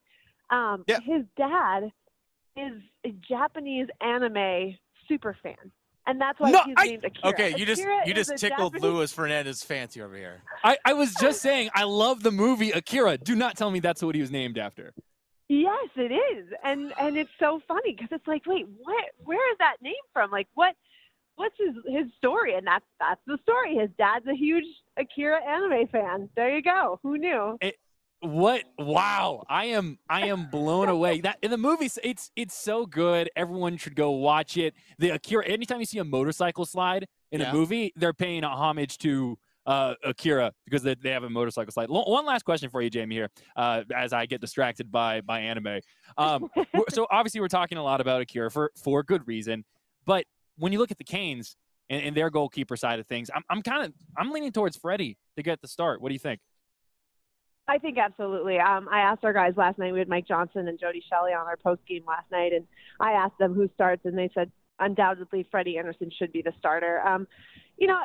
Um, 0.51 0.83
Yeah. 0.87 0.99
His 1.03 1.23
dad 1.35 1.91
is 2.55 2.81
a 3.05 3.11
Japanese 3.27 3.87
anime 4.01 4.75
super 5.07 5.35
fan, 5.41 5.71
and 6.09 6.19
that's 6.19 6.39
why 6.39 6.51
No, 6.51 6.61
he's 6.65 6.75
I- 6.77 6.85
named 6.87 7.05
Akira. 7.05 7.33
Okay, 7.33 7.53
you 7.57 7.65
just 7.65 7.81
Akira 7.81 8.07
you 8.07 8.13
just 8.13 8.37
tickled 8.37 8.73
Japanese- 8.73 8.81
Louis 8.83 9.13
Fernandez 9.13 9.63
fancy 9.63 10.01
over 10.01 10.15
here. 10.15 10.41
I, 10.63 10.77
I 10.85 10.93
was 10.93 11.13
just 11.15 11.41
saying, 11.41 11.69
I 11.75 11.83
love 11.83 12.23
the 12.23 12.31
movie 12.31 12.71
Akira. 12.71 13.17
Do 13.17 13.35
not 13.35 13.55
tell 13.57 13.71
me 13.71 13.79
that's 13.79 14.01
what 14.03 14.15
he 14.15 14.21
was 14.21 14.31
named 14.31 14.57
after. 14.57 14.93
Yes, 15.47 15.89
it 15.95 16.11
is, 16.11 16.47
and 16.63 16.93
and 16.99 17.17
it's 17.17 17.31
so 17.39 17.59
funny 17.67 17.93
because 17.93 18.09
it's 18.11 18.27
like, 18.27 18.45
wait, 18.45 18.67
what? 18.83 19.03
Where 19.23 19.51
is 19.51 19.57
that 19.59 19.77
name 19.81 19.93
from? 20.13 20.29
Like, 20.31 20.47
what? 20.53 20.75
What's 21.35 21.55
his 21.57 21.73
his 21.87 22.05
story? 22.17 22.53
And 22.55 22.67
that's 22.67 22.85
that's 22.99 23.21
the 23.25 23.37
story. 23.43 23.75
His 23.75 23.89
dad's 23.97 24.27
a 24.27 24.35
huge 24.35 24.65
Akira 24.97 25.41
anime 25.43 25.87
fan. 25.87 26.29
There 26.35 26.55
you 26.55 26.61
go. 26.61 26.99
Who 27.01 27.17
knew? 27.17 27.57
What? 28.21 28.63
Wow! 28.77 29.43
I 29.47 29.65
am 29.67 29.97
I 30.09 30.27
am 30.27 30.49
blown 30.49 30.89
away. 30.89 31.21
That 31.21 31.37
in 31.41 31.51
the 31.51 31.57
movie, 31.57 31.89
it's 32.03 32.31
it's 32.35 32.53
so 32.53 32.85
good. 32.85 33.29
Everyone 33.35 33.77
should 33.77 33.95
go 33.95 34.11
watch 34.11 34.57
it. 34.57 34.73
The 34.97 35.11
Akira. 35.11 35.45
Anytime 35.47 35.79
you 35.79 35.85
see 35.85 35.99
a 35.99 36.03
motorcycle 36.03 36.65
slide 36.65 37.07
in 37.31 37.39
Yeah. 37.39 37.51
a 37.51 37.53
movie, 37.53 37.93
they're 37.95 38.11
paying 38.13 38.43
a 38.43 38.49
homage 38.49 38.97
to 38.99 39.37
uh, 39.65 39.93
Akira 40.03 40.51
because 40.65 40.83
they, 40.83 40.95
they 40.95 41.11
have 41.11 41.23
a 41.23 41.29
motorcycle 41.29 41.71
slide. 41.71 41.89
Lo- 41.89 42.03
One 42.11 42.25
last 42.25 42.43
question 42.43 42.69
for 42.69 42.81
you, 42.81 42.89
Jamie. 42.89 43.15
Here, 43.15 43.29
uh, 43.55 43.83
as 43.95 44.11
I 44.11 44.25
get 44.25 44.41
distracted 44.41 44.91
by 44.91 45.21
by 45.21 45.39
anime. 45.39 45.79
Um, 46.17 46.49
so 46.89 47.07
obviously, 47.09 47.39
we're 47.39 47.47
talking 47.47 47.77
a 47.77 47.83
lot 47.83 48.01
about 48.01 48.19
Akira 48.21 48.51
for 48.51 48.71
for 48.75 49.01
good 49.01 49.25
reason. 49.27 49.63
But 50.05 50.25
when 50.57 50.73
you 50.73 50.79
look 50.79 50.91
at 50.91 50.97
the 50.97 51.03
Canes 51.05 51.55
and, 51.89 52.03
and 52.03 52.17
their 52.17 52.29
goalkeeper 52.29 52.75
side 52.75 52.99
of 52.99 53.07
things, 53.07 53.29
I'm 53.33 53.43
I'm 53.49 53.61
kind 53.61 53.85
of 53.85 53.93
I'm 54.17 54.31
leaning 54.31 54.51
towards 54.51 54.75
Freddie 54.75 55.17
to 55.37 55.43
get 55.43 55.61
the 55.61 55.69
start. 55.69 56.01
What 56.01 56.09
do 56.09 56.13
you 56.15 56.19
think? 56.19 56.41
I 57.69 57.77
think 57.77 57.97
absolutely. 57.97 58.57
Um, 58.59 58.89
I 58.91 58.99
asked 59.01 59.23
our 59.23 59.33
guys 59.33 59.53
last 59.55 59.77
night. 59.77 59.93
We 59.93 59.99
had 59.99 60.09
Mike 60.09 60.27
Johnson 60.27 60.67
and 60.67 60.79
Jody 60.79 61.03
Shelley 61.09 61.31
on 61.33 61.45
our 61.45 61.57
post 61.57 61.81
game 61.87 62.03
last 62.07 62.25
night, 62.31 62.51
and 62.51 62.65
I 62.99 63.11
asked 63.11 63.37
them 63.37 63.53
who 63.53 63.69
starts, 63.75 64.05
and 64.05 64.17
they 64.17 64.29
said 64.33 64.51
undoubtedly 64.79 65.47
Freddie 65.51 65.77
Andersen 65.77 66.09
should 66.17 66.31
be 66.31 66.41
the 66.41 66.53
starter. 66.57 66.99
Um, 67.01 67.27
you 67.77 67.87
know, 67.87 67.99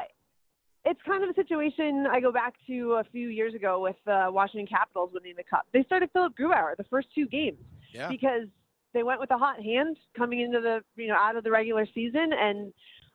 it's 0.85 1.01
kind 1.07 1.25
of 1.25 1.31
a 1.31 1.35
situation 1.35 2.07
I 2.11 2.21
go 2.21 2.31
back 2.31 2.55
to 2.67 2.93
a 2.95 3.05
few 3.11 3.29
years 3.29 3.55
ago 3.55 3.81
with 3.81 3.97
uh, 4.07 4.27
Washington 4.31 4.67
Capitals 4.67 5.11
winning 5.15 5.35
the 5.37 5.45
Cup. 5.45 5.67
They 5.73 5.83
started 5.85 6.11
Philipp 6.13 6.35
Grubauer 6.39 6.77
the 6.77 6.85
first 6.85 7.09
two 7.15 7.27
games 7.27 7.59
Yeah. 7.93 8.09
because 8.09 8.49
they 8.93 9.03
went 9.03 9.19
with 9.19 9.31
a 9.31 9.39
hot 9.39 9.63
hand 9.63 9.97
coming 10.17 10.41
into 10.41 10.61
the 10.61 10.85
you 10.97 11.09
know 11.09 11.17
out 11.17 11.37
of 11.37 11.45
the 11.45 11.51
regular 11.51 11.87
season, 11.95 12.33
and 12.39 12.73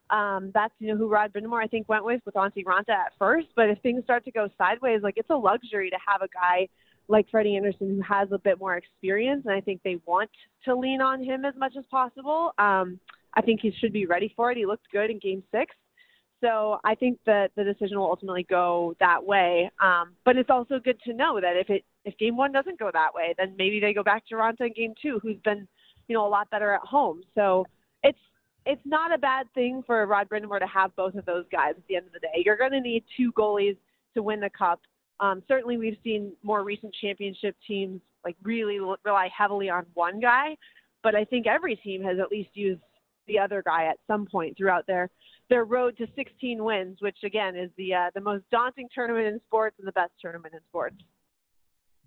um, 0.10 0.52
that's 0.54 0.74
you 0.80 0.88
know 0.88 0.98
who 0.98 1.08
Rod 1.08 1.34
Brind'Amour 1.34 1.64
I 1.64 1.68
think 1.68 1.88
went 1.90 2.06
with 2.06 2.22
with 2.26 2.36
Antti 2.36 2.64
Raanta 2.64 2.90
at 2.90 3.14
first. 3.18 3.48
But 3.56 3.70
if 3.70 3.80
things 3.82 4.04
start 4.04 4.26
to 4.26 4.32
go 4.32 4.50
sideways, 4.58 5.02
like 5.04 5.16
it's 5.18 5.30
a 5.30 5.36
luxury 5.36 5.90
to 5.90 5.98
have 6.06 6.22
a 6.22 6.28
guy 6.28 6.68
like 7.08 7.28
Freddie 7.30 7.56
Andersen 7.56 7.96
who 7.96 8.02
has 8.02 8.32
a 8.32 8.38
bit 8.38 8.60
more 8.60 8.78
experience, 8.78 9.44
and 9.46 9.54
I 9.54 9.62
think 9.62 9.82
they 9.84 10.00
want 10.06 10.30
to 10.66 10.76
lean 10.76 11.02
on 11.02 11.24
him 11.24 11.46
as 11.46 11.56
much 11.56 11.74
as 11.78 11.86
possible. 11.90 12.54
Um, 12.58 13.00
I 13.34 13.42
think 13.42 13.62
he 13.62 13.72
should 13.80 13.94
be 13.94 14.06
ready 14.06 14.34
for 14.36 14.52
it. 14.52 14.58
He 14.58 14.66
looked 14.66 14.92
good 14.92 15.10
in 15.10 15.20
Game 15.20 15.44
Six. 15.52 15.76
So 16.42 16.80
I 16.84 16.96
think 16.96 17.20
that 17.26 17.52
the 17.56 17.64
decision 17.64 18.00
will 18.00 18.06
ultimately 18.06 18.46
go 18.50 18.96
that 19.00 19.24
way. 19.24 19.70
Um, 19.82 20.14
but 20.24 20.38
it's 20.38 20.50
also 20.50 20.80
good 20.80 21.00
to 21.06 21.14
know 21.14 21.40
that 21.42 21.58
if 21.58 21.70
it 21.70 21.84
if 22.06 22.18
game 22.18 22.38
one 22.38 22.52
doesn't 22.52 22.80
go 22.80 22.90
that 22.94 23.14
way, 23.14 23.36
then 23.38 23.56
maybe 23.58 23.80
they 23.80 23.94
go 23.94 24.04
back 24.04 24.26
to 24.28 24.36
Raanta 24.36 24.62
in 24.62 24.74
game 24.74 24.94
two, 25.02 25.20
who's 25.22 25.38
been, 25.44 25.68
you 26.08 26.16
know, 26.16 26.26
a 26.26 26.30
lot 26.30 26.50
better 26.50 26.74
at 26.74 26.82
home. 26.82 27.22
So 27.36 27.66
it's 28.04 28.18
it's 28.66 28.82
not 28.86 29.14
a 29.14 29.18
bad 29.18 29.48
thing 29.54 29.84
for 29.86 30.06
Rod 30.06 30.30
Brind'Amour 30.30 30.60
to 30.60 30.68
have 30.68 30.96
both 30.96 31.16
of 31.16 31.26
those 31.26 31.46
guys 31.52 31.74
at 31.78 31.88
the 31.88 31.96
end 31.96 32.08
of 32.08 32.14
the 32.14 32.20
day. 32.20 32.44
You're 32.46 32.58
going 32.58 32.72
to 32.72 32.82
need 32.82 33.04
two 33.18 33.32
goalies 33.34 33.78
to 34.16 34.24
win 34.24 34.40
the 34.40 34.50
cup. 34.50 34.82
Um, 35.20 35.44
certainly, 35.48 35.78
we've 35.78 35.98
seen 36.04 36.34
more 36.44 36.64
recent 36.64 36.94
championship 37.02 37.56
teams 37.68 38.02
like 38.24 38.36
really 38.44 38.80
rely 38.80 39.30
heavily 39.36 39.70
on 39.70 39.86
one 39.94 40.20
guy, 40.20 40.56
but 41.04 41.16
I 41.16 41.26
think 41.26 41.48
every 41.48 41.76
team 41.78 42.04
has 42.04 42.20
at 42.20 42.32
least 42.32 42.50
used 42.54 42.82
the 43.28 43.40
other 43.40 43.62
guy 43.66 43.86
at 43.86 43.98
some 44.08 44.26
point 44.26 44.58
throughout 44.58 44.88
their 44.88 45.10
their 45.50 45.66
road 45.66 45.98
to 45.98 46.08
16 46.16 46.64
wins, 46.64 46.98
which 47.00 47.18
again 47.24 47.56
is 47.56 47.70
the 47.78 47.94
uh, 47.94 48.10
the 48.14 48.22
most 48.22 48.44
daunting 48.52 48.88
tournament 48.94 49.28
in 49.28 49.40
sports 49.48 49.76
and 49.80 49.88
the 49.88 49.92
best 49.94 50.12
tournament 50.22 50.54
in 50.54 50.60
sports. 50.70 50.96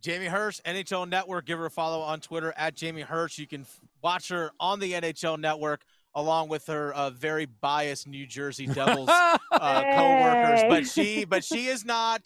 Jamie 0.01 0.27
Hersch, 0.27 0.61
NHL 0.63 1.09
Network. 1.09 1.47
Give 1.47 1.59
her 1.59 1.67
a 1.67 1.71
follow 1.71 2.01
on 2.01 2.21
Twitter 2.21 2.53
at 2.57 2.75
Jamie 2.75 3.03
Hersch. 3.03 3.39
You 3.39 3.47
can 3.47 3.67
watch 4.03 4.29
her 4.31 4.51
on 4.59 4.81
the 4.81 4.93
NHL 4.93 5.39
Network 5.39 5.83
along 6.15 6.49
with 6.49 6.67
her 6.67 6.93
uh, 6.95 7.11
very 7.11 7.47
biased 7.47 8.07
New 8.07 8.27
Jersey 8.27 8.67
Devils 8.75 9.09
uh, 9.09 9.39
co-workers. 9.53 10.61
Hey. 10.63 10.69
But 10.69 10.87
she, 10.87 11.25
but 11.29 11.45
she 11.45 11.67
is 11.67 11.85
not. 11.85 12.23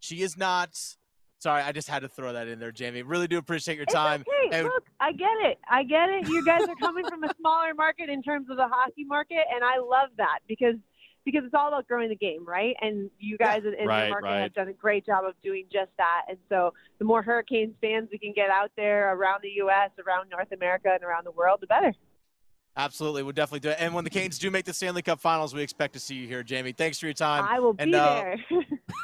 She 0.00 0.22
is 0.22 0.36
not 0.36 0.78
Sorry, 1.38 1.62
I 1.62 1.70
just 1.72 1.88
had 1.88 2.00
to 2.02 2.08
throw 2.08 2.32
that 2.32 2.48
in 2.48 2.58
there, 2.58 2.72
Jamie. 2.72 3.02
Really 3.02 3.28
do 3.28 3.36
appreciate 3.36 3.74
your 3.74 3.84
It's 3.84 3.92
time. 3.94 4.22
okay. 4.22 4.56
And- 4.58 4.66
Look, 4.66 4.84
I 4.98 5.12
get 5.12 5.28
it. 5.42 5.58
I 5.70 5.82
get 5.84 6.08
it. 6.08 6.28
You 6.28 6.44
guys 6.44 6.62
are 6.62 6.74
coming 6.76 7.04
from 7.06 7.22
a 7.24 7.30
smaller 7.38 7.74
market 7.74 8.08
in 8.08 8.22
terms 8.22 8.48
of 8.50 8.56
the 8.56 8.66
hockey 8.66 9.04
market, 9.04 9.44
and 9.54 9.62
I 9.62 9.78
love 9.78 10.08
that 10.16 10.38
because 10.48 10.76
because 11.26 11.42
it's 11.44 11.54
all 11.54 11.68
about 11.68 11.86
growing 11.88 12.08
the 12.08 12.16
game, 12.16 12.46
right? 12.46 12.74
And 12.80 13.10
you 13.18 13.36
guys 13.36 13.62
in, 13.66 13.74
in 13.74 13.86
Right, 13.88 14.04
the 14.04 14.10
market 14.10 14.26
right. 14.28 14.40
have 14.42 14.54
done 14.54 14.68
a 14.68 14.72
great 14.72 15.04
job 15.04 15.24
of 15.24 15.34
doing 15.42 15.66
just 15.72 15.90
that. 15.98 16.22
And 16.28 16.38
so, 16.48 16.72
the 16.98 17.04
more 17.04 17.20
Hurricanes 17.20 17.74
fans 17.82 18.08
we 18.10 18.18
can 18.18 18.32
get 18.32 18.48
out 18.48 18.70
there 18.76 19.12
around 19.12 19.40
the 19.42 19.50
U.S., 19.56 19.90
around 20.06 20.30
North 20.30 20.52
America, 20.52 20.88
and 20.94 21.02
around 21.04 21.26
the 21.26 21.32
world, 21.32 21.58
the 21.60 21.66
better. 21.66 21.92
Absolutely, 22.78 23.22
we'll 23.22 23.32
definitely 23.32 23.60
do 23.60 23.70
it. 23.70 23.78
And 23.80 23.94
when 23.94 24.04
the 24.04 24.10
Canes 24.10 24.38
do 24.38 24.50
make 24.50 24.66
the 24.66 24.74
Stanley 24.74 25.00
Cup 25.00 25.18
Finals, 25.18 25.54
we 25.54 25.62
expect 25.62 25.94
to 25.94 26.00
see 26.00 26.14
you 26.14 26.28
here, 26.28 26.42
Jamie. 26.42 26.72
Thanks 26.72 26.98
for 26.98 27.06
your 27.06 27.14
time. 27.14 27.46
I 27.48 27.58
will 27.58 27.72
be 27.72 27.94
uh, 27.94 28.14
there. 28.14 28.38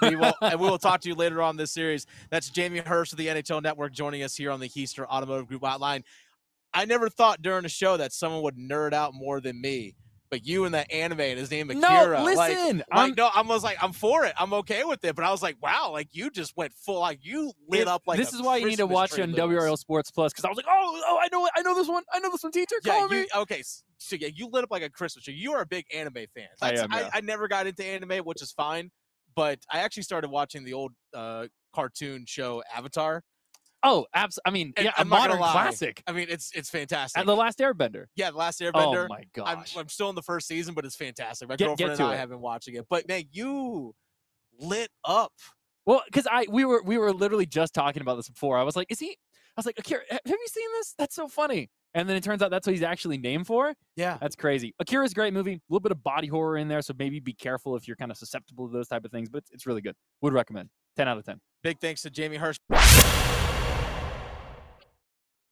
we 0.03 0.17
will, 0.17 0.35
and 0.43 0.61
we 0.61 0.69
will 0.69 0.79
talk 0.79 1.01
to 1.03 1.09
you 1.09 1.15
later 1.15 1.41
on 1.41 1.57
this 1.57 1.73
series. 1.73 2.07
That's 2.29 2.51
Jamie 2.51 2.81
Hersch 2.81 3.13
of 3.13 3.19
the 3.19 3.29
NHL 3.29 3.63
Network 3.63 3.93
joining 3.93 4.23
us 4.25 4.37
here 4.37 4.51
on 4.51 4.61
the 4.61 4.69
Keister 4.69 5.07
Automotive 5.07 5.49
Group 5.49 5.63
Hotline. 5.63 6.03
I 6.75 6.85
never 6.85 7.09
thought 7.09 7.41
during 7.41 7.65
a 7.65 7.71
show 7.71 7.97
that 7.97 8.13
someone 8.13 8.43
would 8.43 8.57
nerd 8.57 8.93
out 8.93 9.15
more 9.15 9.41
than 9.41 9.59
me, 9.59 9.95
but 10.33 10.47
you 10.47 10.65
and 10.65 10.73
that 10.73 10.91
anime 10.91 11.21
and 11.21 11.39
his 11.39 11.51
name 11.51 11.69
Akira. 11.69 11.83
no, 12.19 12.25
like, 12.25 12.57
listen. 12.57 12.79
like, 12.79 12.87
I'm, 12.91 13.15
no, 13.15 13.29
I 13.35 13.43
was 13.43 13.63
like, 13.63 13.77
I'm 13.83 13.93
for 13.93 14.25
it. 14.25 14.33
I'm 14.39 14.55
okay 14.55 14.83
with 14.83 15.05
it. 15.05 15.15
But 15.15 15.27
I 15.27 15.31
was 15.31 15.43
like, 15.43 15.59
wow, 15.61 15.91
like 15.93 16.09
you 16.13 16.31
just 16.31 16.57
went 16.57 16.73
full, 16.73 17.01
like 17.01 17.19
you 17.21 17.53
lit 17.69 17.83
if- 17.83 17.87
up 17.87 18.05
like. 18.07 18.19
this 18.19 18.33
a 18.33 18.37
is 18.37 18.43
why 18.43 18.57
you 18.57 18.65
need 18.67 18.79
to 18.79 18.87
watch 18.87 19.11
tree, 19.11 19.23
on 19.23 19.35
WRL 19.35 19.77
Sports 19.77 20.11
Plus 20.11 20.33
because 20.33 20.47
I 20.47 20.49
was 20.49 20.57
like, 20.57 20.65
oh, 20.67 21.03
oh, 21.07 21.19
I 21.21 21.29
know, 21.31 21.47
I 21.55 21.61
know 21.61 21.75
this 21.75 21.87
one. 21.87 22.03
I 22.11 22.19
know 22.21 22.31
this 22.31 22.43
one. 22.43 22.51
Teacher, 22.51 22.77
Yeah, 22.83 22.93
call 22.93 23.13
you, 23.13 23.21
me. 23.21 23.27
okay. 23.37 23.63
So 23.99 24.17
yeah, 24.17 24.31
you 24.35 24.49
lit 24.51 24.65
up 24.65 24.71
like 24.71 24.83
a 24.83 24.89
Christmas 24.89 25.23
tree. 25.23 25.35
You 25.35 25.53
are 25.53 25.61
a 25.61 25.67
big 25.67 25.85
anime 25.95 26.15
fan. 26.35 26.49
I 26.63 26.71
am, 26.71 26.91
yeah. 26.91 27.11
I, 27.13 27.19
I 27.19 27.21
never 27.21 27.47
got 27.47 27.67
into 27.67 27.85
anime, 27.85 28.25
which 28.25 28.41
is 28.41 28.53
fine. 28.53 28.91
But 29.37 29.59
I 29.71 29.81
actually 29.81 30.05
started 30.05 30.31
watching 30.31 30.65
the 30.65 30.73
old 30.73 30.93
uh, 31.13 31.49
cartoon 31.75 32.25
show 32.27 32.63
Avatar. 32.75 33.23
Oh, 33.83 34.07
abs- 34.15 34.39
I 34.45 34.51
mean, 34.51 34.73
And 34.77 34.85
yeah, 34.87 34.93
a 34.97 35.01
I'm 35.01 35.09
not 35.09 35.29
gonna 35.29 35.41
modern 35.41 35.53
classic. 35.53 36.03
I 36.07 36.13
mean, 36.13 36.27
it's 36.31 36.51
it's 36.55 36.71
fantastic. 36.71 37.19
And 37.19 37.29
the 37.29 37.35
Last 37.37 37.59
Airbender. 37.59 38.05
yeah, 38.17 38.31
the 38.31 38.37
Last 38.37 38.63
oh 38.63 38.67
Airbender. 38.71 39.05
Oh 39.05 39.09
my 39.09 39.19
I'm, 39.19 39.57
gosh. 39.59 39.77
I'm 39.77 39.89
still 39.89 40.09
in 40.09 40.15
the 40.15 40.23
first 40.23 40.47
season, 40.47 40.75
but 40.75 40.85
it's 40.85 40.97
fantastic. 40.97 41.49
My 41.49 41.57
Get- 41.57 41.67
girlfriend 41.67 41.93
get 41.99 42.01
and 42.01 42.09
I 42.11 42.15
it. 42.15 42.19
have 42.19 42.29
been 42.31 42.41
watching 42.41 42.75
it. 42.77 42.87
But 42.89 43.09
man, 43.09 43.25
you 43.33 43.95
lit 44.61 44.91
up. 45.05 45.33
Well, 45.85 46.03
because 46.07 46.29
I 46.31 46.47
we 46.49 46.65
were 46.65 46.83
we 46.85 46.97
were 46.99 47.13
literally 47.13 47.47
just 47.47 47.75
talking 47.75 48.03
about 48.03 48.17
this 48.17 48.29
before. 48.29 48.57
I 48.57 48.63
was 48.63 48.77
like, 48.77 48.87
is 48.91 49.01
he? 49.01 49.11
I 49.11 49.17
was 49.57 49.67
like, 49.67 49.79
Akira, 49.79 50.01
have 50.11 50.21
you 50.27 50.47
seen 50.49 50.69
this? 50.79 50.95
That's 50.97 51.15
so 51.15 51.29
funny. 51.29 51.69
And 51.95 52.09
then 52.09 52.17
it 52.17 52.25
turns 52.25 52.41
out 52.41 52.51
that's 52.51 52.67
what 52.67 52.73
he's 52.73 52.83
actually 52.83 53.19
named 53.19 53.47
for. 53.47 53.75
Yeah. 53.97 54.17
That's 54.19 54.35
crazy. 54.35 54.75
Akira's 54.79 55.13
a 55.13 55.15
great 55.15 55.35
movie. 55.35 55.55
A 55.55 55.61
little 55.69 55.81
bit 55.83 55.93
of 55.93 56.03
body 56.03 56.27
horror 56.29 56.57
in 56.57 56.69
there, 56.69 56.81
so 56.81 56.95
maybe 56.99 57.21
be 57.21 57.35
careful 57.35 57.77
if 57.77 57.87
you're 57.87 57.97
kind 57.97 58.11
of 58.11 58.17
susceptible 58.17 58.67
to 58.67 58.73
those 58.73 58.89
type 58.89 59.05
of 59.05 59.11
things. 59.11 59.29
But 59.29 59.39
it's, 59.39 59.51
it's 59.51 59.67
really 59.67 59.83
good. 59.83 59.95
Would 60.23 60.33
recommend. 60.33 60.71
Ten 60.97 61.07
out 61.07 61.19
of 61.19 61.27
ten. 61.27 61.39
Big 61.63 61.81
thanks 61.81 62.01
to 62.03 62.11
Jamie 62.11 62.39
Hersch. 62.39 62.57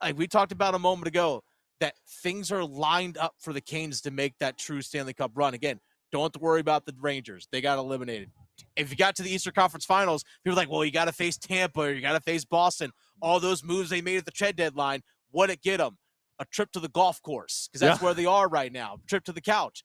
Like 0.02 0.16
we 0.19 0.26
talked 0.26 0.52
about 0.52 0.75
a 0.75 0.78
moment 0.78 1.09
ago, 1.09 1.42
that 1.80 1.95
things 2.23 2.52
are 2.52 2.64
lined 2.64 3.16
up 3.16 3.35
for 3.38 3.52
the 3.52 3.61
Canes 3.61 4.02
to 4.02 4.11
make 4.11 4.37
that 4.38 4.59
true 4.59 4.83
Stanley 4.83 5.14
Cup 5.14 5.33
run. 5.35 5.54
Again, 5.54 5.80
don't 6.12 6.23
have 6.23 6.33
to 6.33 6.38
worry 6.38 6.61
about 6.61 6.85
the 6.85 6.95
Rangers. 7.00 7.49
They 7.50 7.61
got 7.61 7.78
eliminated. 7.78 8.30
If 8.76 8.90
you 8.90 8.97
got 8.97 9.16
to 9.16 9.23
the 9.23 9.30
Eastern 9.33 9.54
Conference 9.54 9.87
Finals, 9.87 10.23
people 10.45 10.59
are 10.59 10.62
like, 10.62 10.71
well, 10.71 10.85
you 10.85 10.90
got 10.90 11.07
to 11.07 11.12
face 11.12 11.38
Tampa 11.38 11.80
or 11.80 11.90
you 11.92 12.02
got 12.02 12.12
to 12.12 12.21
face 12.21 12.45
Boston. 12.45 12.90
All 13.23 13.40
those 13.40 13.64
moves 13.64 13.88
they 13.88 14.02
made 14.02 14.19
at 14.19 14.26
the 14.26 14.30
trade 14.30 14.57
deadline, 14.57 15.02
what 15.30 15.49
it 15.49 15.62
get 15.62 15.78
them? 15.78 15.97
A 16.38 16.45
trip 16.45 16.71
to 16.73 16.80
the 16.80 16.88
golf 16.88 17.23
course 17.23 17.69
because 17.69 17.80
that's 17.80 18.00
Yeah. 18.00 18.04
where 18.04 18.14
they 18.14 18.26
are 18.26 18.49
right 18.49 18.73
now. 18.73 18.99
Trip 19.07 19.25
to 19.25 19.33
the 19.33 19.40
couch. 19.40 19.83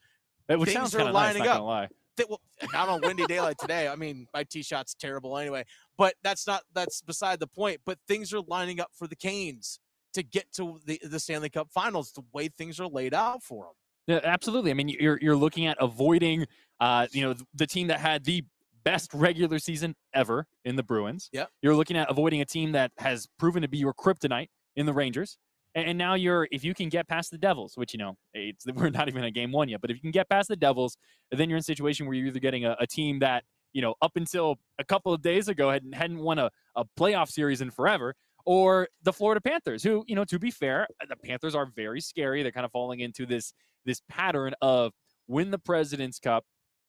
It 0.50 0.60
which 0.60 0.70
Things 0.70 0.92
sounds 0.92 0.96
are 0.96 1.04
nice. 1.06 1.14
lining 1.14 1.44
Not 1.44 1.62
up. 1.62 1.90
They, 2.18 2.24
well, 2.30 2.40
not 2.72 2.88
on 2.88 3.02
windy 3.02 3.26
daylight 3.26 3.58
today. 3.58 3.88
I 3.90 3.96
mean, 3.96 4.28
my 4.34 4.44
tee 4.44 4.64
shot's 4.64 4.94
terrible 4.94 5.38
anyway. 5.38 5.66
But 5.98 6.16
that's 6.24 6.48
not 6.48 6.64
that's 6.74 7.02
beside 7.02 7.40
the 7.40 7.48
point. 7.48 7.82
But 7.86 8.00
things 8.08 8.34
are 8.34 8.40
lining 8.42 8.80
up 8.80 8.92
for 8.94 9.08
the 9.08 9.16
Canes 9.18 9.80
to 10.16 10.24
get 10.24 10.52
to 10.54 10.80
the, 10.86 11.00
the 11.04 11.20
Stanley 11.20 11.50
Cup 11.50 11.70
Finals. 11.72 12.12
The 12.12 12.24
way 12.34 12.50
things 12.50 12.80
are 12.80 12.88
laid 12.88 13.14
out 13.14 13.44
for 13.44 13.66
them. 13.66 13.74
Yeah, 14.08 14.20
absolutely. 14.24 14.72
I 14.72 14.74
mean, 14.74 14.90
you're 14.90 15.18
you're 15.22 15.36
looking 15.36 15.66
at 15.66 15.78
avoiding, 15.80 16.46
uh, 16.80 17.08
you 17.12 17.24
know, 17.24 17.36
the 17.54 17.68
team 17.68 17.88
that 17.88 18.00
had 18.00 18.26
the 18.26 18.44
best 18.86 19.14
regular 19.14 19.60
season 19.60 19.96
ever 20.14 20.46
in 20.64 20.76
the 20.76 20.84
Bruins. 20.84 21.30
Yeah, 21.34 21.46
You're 21.62 21.76
looking 21.76 21.98
at 21.98 22.10
avoiding 22.10 22.40
a 22.42 22.46
team 22.46 22.72
that 22.74 22.92
has 22.98 23.28
proven 23.40 23.64
to 23.64 23.68
be 23.68 23.78
your 23.78 23.94
kryptonite 23.94 24.48
in 24.76 24.86
the 24.86 24.94
Rangers. 24.94 25.38
And, 25.74 25.90
and 25.90 25.98
now 25.98 26.14
you're, 26.14 26.48
if 26.52 26.64
you 26.64 26.74
can 26.74 26.88
get 26.88 27.08
past 27.08 27.32
the 27.32 27.38
Devils, 27.38 27.74
which 27.76 27.94
you 27.94 27.98
know, 27.98 28.16
it's 28.34 28.66
we're 28.74 28.92
not 28.92 29.10
even 29.10 29.24
at 29.24 29.34
game 29.34 29.52
one 29.52 29.68
yet, 29.68 29.82
but 29.82 29.90
if 29.90 29.98
you 29.98 30.02
can 30.02 30.12
get 30.12 30.30
past 30.30 30.48
the 30.48 30.56
Devils, 30.56 30.98
then 31.32 31.50
you're 31.50 31.58
in 31.58 31.62
a 31.62 31.64
situation 31.64 32.06
where 32.06 32.16
you're 32.16 32.28
either 32.28 32.40
getting 32.40 32.64
a, 32.66 32.78
a 32.80 32.88
team 32.88 33.20
that 33.20 33.44
you 33.74 33.82
know 33.82 33.96
up 34.02 34.14
until 34.16 34.56
a 34.80 34.86
couple 34.86 35.14
of 35.14 35.22
days 35.22 35.50
ago 35.50 35.70
hadn't 35.70 35.94
hadn't 35.94 36.20
won 36.20 36.40
a, 36.40 36.50
a 36.76 36.86
playoff 36.98 37.30
series 37.30 37.62
in 37.62 37.72
forever, 37.72 38.16
or 38.46 38.88
the 39.04 39.12
Florida 39.14 39.42
Panthers, 39.42 39.84
who, 39.84 40.04
you 40.08 40.16
know, 40.16 40.26
to 40.26 40.40
be 40.40 40.52
fair, 40.52 40.88
uh, 41.02 41.06
the 41.10 41.16
Panthers 41.16 41.56
are 41.56 41.66
very 41.76 42.00
scary. 42.00 42.44
They're 42.44 42.52
kind 42.52 42.66
of 42.66 42.72
falling 42.72 43.00
into 43.00 43.26
this 43.26 43.54
this 43.86 44.02
pattern 44.10 44.54
of 44.62 44.94
win 45.28 45.52
the 45.52 45.60
President's 45.60 46.20
Cup, 46.20 46.44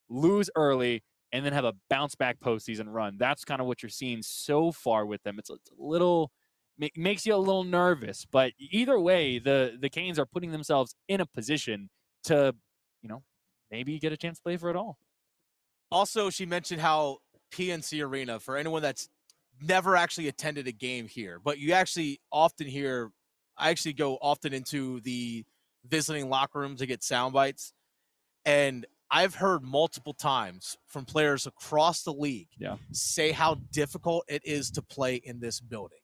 lose 0.09 0.51
early, 0.57 1.03
and 1.33 1.45
then 1.45 1.53
have 1.53 1.65
a 1.65 1.75
bounce 1.91 2.15
back 2.15 2.39
postseason 2.41 2.87
run. 2.89 3.17
That's 3.19 3.45
kind 3.45 3.61
of 3.61 3.67
what 3.67 3.83
you're 3.83 3.91
seeing 3.91 4.23
so 4.23 4.73
far 4.73 5.05
with 5.07 5.23
them. 5.23 5.39
It's, 5.39 5.51
it's 5.51 5.71
a 5.71 5.83
little 5.83 6.31
makes 6.95 7.25
you 7.25 7.35
a 7.35 7.37
little 7.37 7.65
nervous, 7.65 8.27
but 8.31 8.53
either 8.59 9.01
way, 9.01 9.39
the 9.39 9.77
the 9.81 9.89
Canes 9.89 10.19
are 10.19 10.27
putting 10.27 10.53
themselves 10.53 10.95
in 11.09 11.21
a 11.21 11.27
position 11.27 11.89
to, 12.25 12.55
you 13.03 13.09
know, 13.09 13.23
maybe 13.71 13.99
get 13.99 14.13
a 14.13 14.17
chance 14.17 14.39
to 14.39 14.43
play 14.43 14.57
for 14.57 14.69
it 14.69 14.77
all. 14.77 14.99
Also, 15.91 16.29
she 16.31 16.45
mentioned 16.45 16.81
how 16.81 17.19
PNC 17.53 18.05
Arena, 18.05 18.41
for 18.41 18.57
anyone 18.57 18.83
that's 18.83 19.09
never 19.61 19.97
actually 19.97 20.29
attended 20.29 20.67
a 20.67 20.73
game 20.73 21.07
here, 21.07 21.41
but 21.43 21.59
you 21.59 21.73
actually 21.73 22.21
often 22.31 22.67
hear, 22.67 23.11
I 23.57 23.71
actually 23.71 23.95
go 23.95 24.19
often 24.21 24.53
into 24.53 25.01
the 25.01 25.45
visiting 25.87 26.29
locker 26.29 26.59
room 26.59 26.77
to 26.77 26.87
get 26.87 27.03
sound 27.03 27.33
bites. 27.33 27.73
And 28.45 28.87
I've 29.11 29.37
heard 29.37 29.63
multiple 29.63 30.15
times 30.15 30.77
from 30.87 31.05
players 31.05 31.47
across 31.47 32.03
the 32.03 32.13
league 32.13 32.49
Yeah. 32.59 32.77
say 32.93 33.33
how 33.33 33.55
difficult 33.73 34.25
it 34.29 34.43
is 34.45 34.71
to 34.73 34.83
play 34.83 35.17
in 35.17 35.41
this 35.41 35.61
building. 35.61 35.99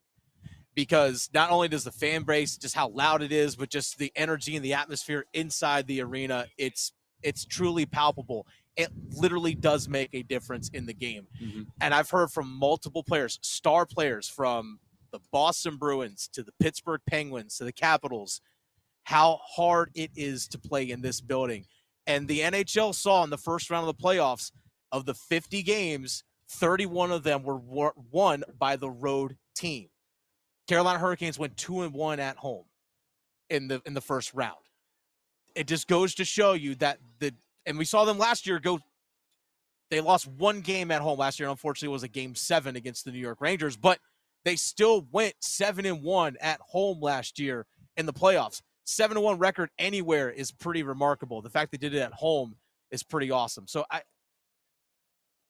Because 0.74 1.28
not 1.34 1.50
only 1.50 1.68
does 1.68 1.84
the 1.84 1.92
fan 1.92 2.22
base 2.22 2.56
just 2.56 2.74
how 2.74 2.88
loud 2.88 3.22
it 3.22 3.32
is, 3.32 3.56
but 3.56 3.68
just 3.68 3.98
the 3.98 4.10
energy 4.16 4.56
and 4.56 4.64
the 4.64 4.72
atmosphere 4.72 5.26
inside 5.34 5.86
the 5.86 6.00
arena, 6.00 6.46
it's 6.56 6.92
it's 7.22 7.44
truly 7.44 7.86
palpable 7.86 8.46
it 8.76 8.90
literally 9.10 9.54
does 9.54 9.88
make 9.88 10.10
a 10.14 10.22
difference 10.22 10.68
in 10.70 10.86
the 10.86 10.94
game. 10.94 11.26
Mhm. 11.40 11.66
And 11.80 11.94
I've 11.94 12.10
heard 12.10 12.30
from 12.30 12.50
multiple 12.50 13.02
players, 13.02 13.38
star 13.42 13.84
players 13.86 14.28
from 14.28 14.80
the 15.10 15.20
Boston 15.30 15.76
Bruins 15.76 16.28
to 16.32 16.42
the 16.42 16.52
Pittsburgh 16.52 17.02
Penguins 17.06 17.58
to 17.58 17.64
the 17.64 17.72
Capitals, 17.72 18.40
how 19.04 19.40
hard 19.44 19.90
it 19.94 20.10
is 20.14 20.48
to 20.48 20.58
play 20.58 20.90
in 20.90 21.02
this 21.02 21.20
building. 21.20 21.66
And 22.06 22.28
the 22.28 22.40
NHL 22.40 22.94
saw 22.94 23.22
in 23.24 23.30
the 23.30 23.38
first 23.38 23.70
round 23.70 23.86
of 23.86 23.96
the 23.96 24.02
playoffs 24.02 24.52
of 24.90 25.04
the 25.04 25.14
50 25.14 25.62
games, 25.62 26.24
31 26.48 27.10
of 27.10 27.22
them 27.22 27.42
were 27.42 27.58
won 27.58 28.44
by 28.58 28.76
the 28.76 28.90
road 28.90 29.36
team. 29.54 29.90
Carolina 30.66 30.98
Hurricanes 30.98 31.38
went 31.38 31.56
2 31.56 31.82
and 31.82 31.92
1 31.92 32.20
at 32.20 32.36
home 32.38 32.64
in 33.50 33.68
the 33.68 33.82
in 33.84 33.94
the 33.94 34.00
first 34.00 34.32
round. 34.32 34.64
It 35.54 35.66
just 35.66 35.86
goes 35.88 36.14
to 36.14 36.24
show 36.24 36.54
you 36.54 36.74
that 36.76 36.98
the 37.18 37.34
and 37.66 37.78
we 37.78 37.84
saw 37.84 38.04
them 38.04 38.18
last 38.18 38.46
year 38.46 38.58
go 38.58 38.78
they 39.90 40.00
lost 40.00 40.26
one 40.26 40.60
game 40.60 40.90
at 40.90 41.02
home 41.02 41.18
last 41.18 41.38
year 41.38 41.48
and 41.48 41.52
unfortunately 41.52 41.92
it 41.92 41.92
was 41.92 42.02
a 42.02 42.08
game 42.08 42.34
7 42.34 42.76
against 42.76 43.04
the 43.04 43.12
New 43.12 43.18
York 43.18 43.40
Rangers 43.40 43.76
but 43.76 43.98
they 44.44 44.56
still 44.56 45.06
went 45.12 45.34
7 45.40 45.86
and 45.86 46.02
1 46.02 46.36
at 46.40 46.60
home 46.60 47.00
last 47.00 47.38
year 47.38 47.66
in 47.96 48.06
the 48.06 48.12
playoffs. 48.12 48.60
7 48.84 49.16
and 49.16 49.24
1 49.24 49.38
record 49.38 49.70
anywhere 49.78 50.30
is 50.30 50.50
pretty 50.50 50.82
remarkable. 50.82 51.42
The 51.42 51.50
fact 51.50 51.70
they 51.70 51.78
did 51.78 51.94
it 51.94 52.00
at 52.00 52.12
home 52.12 52.56
is 52.90 53.02
pretty 53.02 53.30
awesome. 53.30 53.66
So 53.66 53.84
I 53.90 54.02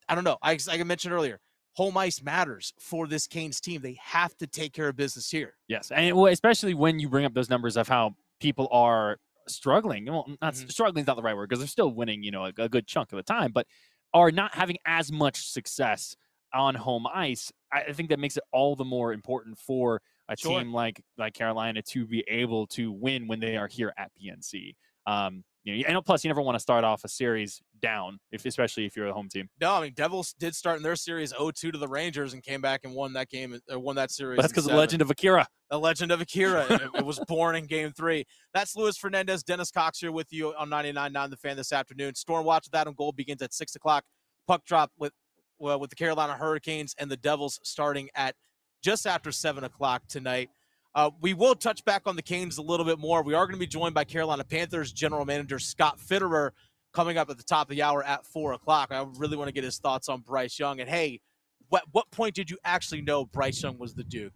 I 0.07 0.15
don't 0.15 0.23
know. 0.23 0.37
I 0.41 0.59
like 0.67 0.79
I 0.79 0.83
mentioned 0.83 1.13
earlier 1.13 1.39
home 1.75 1.97
ice 1.97 2.21
matters 2.21 2.73
for 2.79 3.07
this 3.07 3.25
Canes 3.25 3.59
team. 3.59 3.81
They 3.81 3.97
have 3.99 4.35
to 4.37 4.47
take 4.47 4.73
care 4.73 4.89
of 4.89 4.95
business 4.95 5.29
here. 5.31 5.55
Yes, 5.67 5.91
and 5.91 6.15
especially 6.27 6.75
when 6.75 6.99
you 6.99 7.09
bring 7.09 7.25
up 7.25 7.33
those 7.33 7.49
numbers 7.49 7.77
of 7.77 7.87
how 7.87 8.15
people 8.39 8.67
are 8.71 9.17
struggling. 9.47 10.05
Well, 10.05 10.27
not 10.41 10.53
Mhm. 10.53 10.71
struggling 10.71 11.01
is 11.03 11.07
not 11.07 11.15
the 11.15 11.21
right 11.23 11.35
word 11.35 11.49
because 11.49 11.59
they're 11.59 11.67
still 11.67 11.91
winning, 11.93 12.23
you 12.23 12.31
know, 12.31 12.45
a, 12.45 12.53
a 12.57 12.69
good 12.69 12.87
chunk 12.87 13.11
of 13.11 13.17
the 13.17 13.23
time, 13.23 13.51
but 13.51 13.67
are 14.13 14.31
not 14.31 14.53
having 14.53 14.77
as 14.85 15.11
much 15.11 15.47
success 15.47 16.15
on 16.53 16.75
home 16.75 17.07
ice. 17.07 17.51
I, 17.71 17.83
I 17.85 17.93
think 17.93 18.09
that 18.09 18.19
makes 18.19 18.37
it 18.37 18.43
all 18.51 18.75
the 18.75 18.85
more 18.85 19.11
important 19.13 19.57
for 19.57 20.01
a 20.29 20.35
Sure. 20.35 20.63
team 20.63 20.73
like 20.73 21.03
like 21.17 21.33
Carolina 21.33 21.81
to 21.81 22.05
be 22.07 22.23
able 22.27 22.67
to 22.67 22.91
win 22.91 23.27
when 23.27 23.39
they 23.39 23.57
are 23.57 23.67
here 23.67 23.93
at 23.97 24.11
PNC. 24.15 24.75
Um, 25.05 25.43
you 25.63 25.83
know, 25.83 25.83
and 25.87 26.05
plus 26.05 26.23
you 26.23 26.29
never 26.29 26.41
want 26.41 26.55
to 26.55 26.59
start 26.59 26.83
off 26.83 27.03
a 27.03 27.07
series 27.07 27.61
down, 27.81 28.19
if 28.31 28.45
especially 28.45 28.85
if 28.85 28.95
you're 28.95 29.07
a 29.07 29.13
home 29.13 29.29
team. 29.29 29.49
No, 29.61 29.73
I 29.73 29.81
mean 29.81 29.93
Devils 29.95 30.33
did 30.37 30.55
start 30.55 30.77
in 30.77 30.83
their 30.83 30.95
series 30.95 31.33
0-2 31.33 31.53
to 31.53 31.71
the 31.71 31.87
Rangers 31.87 32.33
and 32.33 32.43
came 32.43 32.61
back 32.61 32.81
and 32.83 32.93
won 32.93 33.13
that 33.13 33.29
game 33.29 33.59
or 33.71 33.79
won 33.79 33.95
that 33.95 34.11
series. 34.11 34.37
But 34.37 34.43
that's 34.43 34.53
because 34.53 34.65
the 34.65 34.75
legend 34.75 35.01
of 35.01 35.09
Akira. 35.09 35.47
the 35.69 35.79
legend 35.79 36.11
of 36.11 36.21
Akira. 36.21 36.65
it, 36.69 36.81
it 36.95 37.05
was 37.05 37.19
born 37.27 37.55
in 37.55 37.65
Game 37.65 37.91
Three. 37.91 38.25
That's 38.53 38.75
Luis 38.75 38.97
Fernandez, 38.97 39.43
Dennis 39.43 39.71
Cox 39.71 39.99
here 39.99 40.11
with 40.11 40.31
you 40.31 40.53
on 40.55 40.69
99.9 40.69 41.29
The 41.29 41.37
Fan 41.37 41.57
this 41.57 41.71
afternoon. 41.71 42.15
Storm 42.15 42.45
Watch 42.45 42.67
with 42.67 42.75
Adam 42.75 42.93
Gold 42.93 43.15
begins 43.15 43.41
at 43.41 43.53
six 43.53 43.75
o'clock. 43.75 44.03
Puck 44.47 44.65
drop 44.65 44.91
with 44.97 45.13
well, 45.59 45.79
with 45.79 45.89
the 45.89 45.95
Carolina 45.95 46.33
Hurricanes 46.33 46.93
and 46.99 47.09
the 47.09 47.17
Devils 47.17 47.59
starting 47.63 48.09
at 48.15 48.35
just 48.83 49.07
after 49.07 49.31
7 49.31 49.63
o'clock 49.63 50.03
tonight. 50.07 50.49
Uh, 50.95 51.09
we 51.21 51.33
will 51.33 51.55
touch 51.55 51.83
back 51.85 52.03
on 52.05 52.15
the 52.15 52.21
Canes 52.21 52.57
a 52.57 52.61
little 52.61 52.85
bit 52.85 52.99
more. 52.99 53.23
We 53.23 53.33
are 53.33 53.45
going 53.45 53.55
to 53.55 53.59
be 53.59 53.67
joined 53.67 53.95
by 53.95 54.03
Carolina 54.03 54.43
Panthers 54.43 54.91
general 54.91 55.25
manager 55.25 55.57
Scott 55.57 55.99
Fitterer 55.99 56.51
coming 56.93 57.17
up 57.17 57.29
at 57.31 57.37
the 57.37 57.43
top 57.43 57.69
of 57.69 57.75
the 57.75 57.81
hour 57.81 58.03
at 58.03 58.25
4 58.27 58.53
o'clock. 58.53 58.89
I 58.91 59.03
really 59.17 59.35
want 59.35 59.47
to 59.47 59.53
get 59.53 59.63
his 59.63 59.79
thoughts 59.79 60.07
on 60.07 60.21
Bryce 60.21 60.59
Young. 60.59 60.79
And 60.79 60.89
hey, 60.89 61.21
what, 61.69 61.83
what 61.91 62.11
point 62.11 62.35
did 62.35 62.51
you 62.51 62.57
actually 62.63 63.01
know 63.01 63.25
Bryce 63.25 63.63
Young 63.63 63.79
was 63.79 63.95
the 63.95 64.03
Duke? 64.03 64.33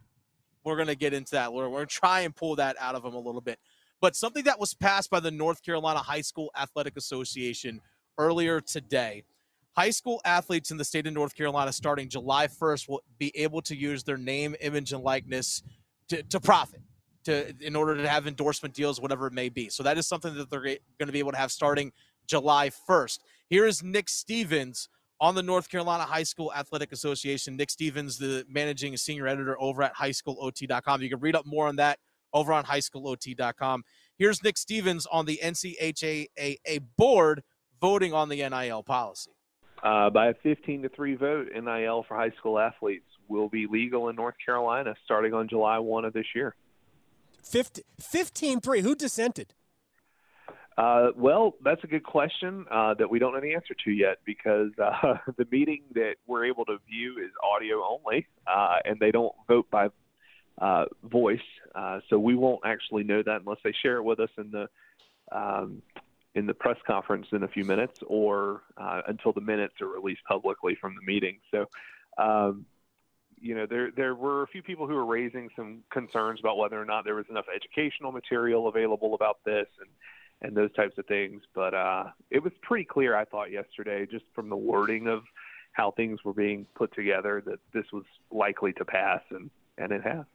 We're 0.63 0.75
going 0.75 0.87
to 0.87 0.95
get 0.95 1.13
into 1.13 1.31
that. 1.33 1.53
We're, 1.53 1.69
we're 1.69 1.77
going 1.77 1.87
to 1.87 1.95
try 1.95 2.21
and 2.21 2.35
pull 2.35 2.55
that 2.55 2.75
out 2.79 2.95
of 2.95 3.05
him 3.05 3.13
a 3.13 3.19
little 3.19 3.41
bit. 3.41 3.59
But 4.01 4.15
something 4.15 4.45
that 4.45 4.59
was 4.59 4.73
passed 4.73 5.11
by 5.11 5.19
the 5.19 5.31
North 5.31 5.63
Carolina 5.63 5.99
High 5.99 6.21
School 6.21 6.51
Athletic 6.57 6.97
Association 6.97 7.81
earlier 8.17 8.61
today 8.61 9.23
high 9.77 9.91
school 9.91 10.19
athletes 10.25 10.71
in 10.71 10.77
the 10.77 10.83
state 10.83 11.05
of 11.05 11.13
North 11.13 11.35
Carolina 11.35 11.71
starting 11.71 12.09
July 12.09 12.47
1st 12.47 12.89
will 12.89 13.03
be 13.19 13.31
able 13.37 13.61
to 13.61 13.75
use 13.75 14.03
their 14.03 14.17
name, 14.17 14.55
image, 14.59 14.91
and 14.91 15.03
likeness 15.03 15.61
to, 16.09 16.23
to 16.23 16.39
profit. 16.39 16.81
To, 17.25 17.53
in 17.59 17.75
order 17.75 17.97
to 17.97 18.07
have 18.07 18.25
endorsement 18.25 18.73
deals, 18.73 19.01
whatever 19.01 19.27
it 19.27 19.33
may 19.33 19.49
be. 19.49 19.67
So 19.67 19.83
that 19.83 19.97
is 19.97 20.07
something 20.07 20.33
that 20.35 20.49
they're 20.49 20.61
going 20.61 20.77
to 21.07 21.11
be 21.11 21.19
able 21.19 21.33
to 21.33 21.37
have 21.37 21.51
starting 21.51 21.91
July 22.25 22.69
1st. 22.89 23.19
Here 23.49 23.65
is 23.65 23.83
Nick 23.83 24.07
Stevens 24.07 24.87
on 25.19 25.35
the 25.35 25.43
North 25.43 25.69
Carolina 25.69 26.03
High 26.03 26.23
School 26.23 26.53
Athletic 26.55 26.91
Association. 26.91 27.57
Nick 27.57 27.69
Stevens, 27.69 28.17
the 28.17 28.45
managing 28.49 28.95
senior 28.97 29.27
editor 29.27 29.59
over 29.59 29.83
at 29.83 29.95
highschoolot.com. 29.95 31.01
You 31.01 31.09
can 31.09 31.19
read 31.19 31.35
up 31.35 31.45
more 31.45 31.67
on 31.67 31.75
that 31.77 31.99
over 32.33 32.53
on 32.53 32.63
highschoolot.com. 32.65 33.83
Here's 34.17 34.43
Nick 34.43 34.57
Stevens 34.57 35.05
on 35.05 35.25
the 35.25 35.39
NCHSAA 35.43 36.81
board 36.97 37.43
voting 37.79 38.13
on 38.13 38.29
the 38.29 38.37
NIL 38.37 38.83
policy. 38.83 39.31
Uh, 39.83 40.09
by 40.09 40.27
a 40.29 40.33
15 40.43 40.83
to 40.83 40.89
3 40.89 41.15
vote, 41.15 41.47
NIL 41.53 42.05
for 42.07 42.15
high 42.15 42.31
school 42.39 42.57
athletes 42.57 43.05
will 43.27 43.49
be 43.49 43.67
legal 43.67 44.09
in 44.09 44.15
North 44.15 44.35
Carolina 44.43 44.95
starting 45.05 45.33
on 45.33 45.47
July 45.47 45.79
1 45.79 46.05
of 46.05 46.13
this 46.13 46.27
year. 46.35 46.55
15 47.43 48.61
3. 48.61 48.81
Who 48.81 48.95
dissented? 48.95 49.53
Uh, 50.77 51.09
well, 51.15 51.55
that's 51.63 51.83
a 51.83 51.87
good 51.87 52.03
question 52.03 52.65
uh, 52.69 52.93
that 52.93 53.09
we 53.09 53.17
don't 53.17 53.33
know 53.33 53.41
the 53.41 53.55
answer 53.55 53.73
to 53.83 53.91
yet 53.91 54.17
because 54.25 54.69
uh, 54.77 55.15
the 55.37 55.47
meeting 55.51 55.81
that 55.95 56.15
we're 56.27 56.45
able 56.45 56.65
to 56.65 56.77
view 56.87 57.17
is 57.17 57.31
audio 57.43 57.83
only, 57.83 58.27
uh, 58.45 58.77
and 58.85 58.99
they 58.99 59.09
don't 59.09 59.33
vote 59.47 59.67
by 59.71 59.87
uh, 60.61 60.85
voice. 61.03 61.39
Uh, 61.73 61.99
so 62.09 62.19
we 62.19 62.35
won't 62.35 62.61
actually 62.63 63.03
know 63.03 63.23
that 63.23 63.41
unless 63.41 63.57
they 63.63 63.73
share 63.81 63.97
it 63.97 64.03
with 64.03 64.19
us 64.19 64.29
in 64.37 64.51
the 64.51 64.67
um, 65.31 65.81
in 66.35 66.45
the 66.45 66.53
press 66.53 66.77
conference 66.85 67.25
in 67.31 67.41
a 67.41 67.47
few 67.47 67.65
minutes, 67.65 67.99
or 68.05 68.61
until 69.07 69.33
the 69.33 69.41
minutes 69.41 69.73
are 69.81 69.87
released 69.87 70.21
publicly 70.27 70.77
from 70.79 70.95
the 70.95 71.01
meeting. 71.01 71.39
So. 71.51 71.65
Um, 72.19 72.65
you 73.39 73.55
know, 73.55 73.65
there 73.65 73.91
there 73.91 74.15
were 74.15 74.43
a 74.43 74.47
few 74.47 74.61
people 74.61 74.87
who 74.87 74.95
were 74.95 75.05
raising 75.05 75.49
some 75.55 75.83
concerns 75.91 76.39
about 76.39 76.57
whether 76.57 76.81
or 76.81 76.85
not 76.85 77.05
there 77.05 77.15
was 77.15 77.25
enough 77.29 77.45
educational 77.53 78.11
material 78.11 78.67
available 78.67 79.13
about 79.13 79.39
this, 79.45 79.67
and 79.79 79.89
and 80.41 80.55
those 80.55 80.73
types 80.73 80.97
of 80.97 81.05
things. 81.05 81.41
But 81.53 81.73
uh, 81.73 82.05
it 82.29 82.43
was 82.43 82.53
pretty 82.61 82.85
clear, 82.85 83.15
I 83.15 83.25
thought, 83.25 83.51
yesterday, 83.51 84.05
just 84.05 84.25
from 84.33 84.49
the 84.49 84.57
wording 84.57 85.07
of 85.07 85.23
how 85.71 85.91
things 85.91 86.19
were 86.23 86.33
being 86.33 86.65
put 86.75 86.93
together, 86.93 87.41
that 87.45 87.59
this 87.73 87.85
was 87.93 88.03
likely 88.31 88.73
to 88.73 88.85
pass, 88.85 89.21
and, 89.29 89.49
and 89.77 89.91
it 89.91 90.03
has. 90.03 90.25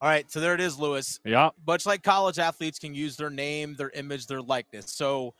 All 0.00 0.08
right, 0.10 0.30
so 0.30 0.40
there 0.40 0.54
it 0.54 0.60
is, 0.60 0.78
Louis. 0.78 1.20
Yeah. 1.24 1.50
Much 1.66 1.86
like 1.86 2.02
college 2.02 2.38
athletes 2.38 2.78
can 2.78 2.94
use 2.94 3.16
their 3.16 3.30
name, 3.30 3.74
their 3.76 3.90
image, 3.90 4.26
their 4.26 4.42
likeness. 4.42 4.90
So, 4.90 5.34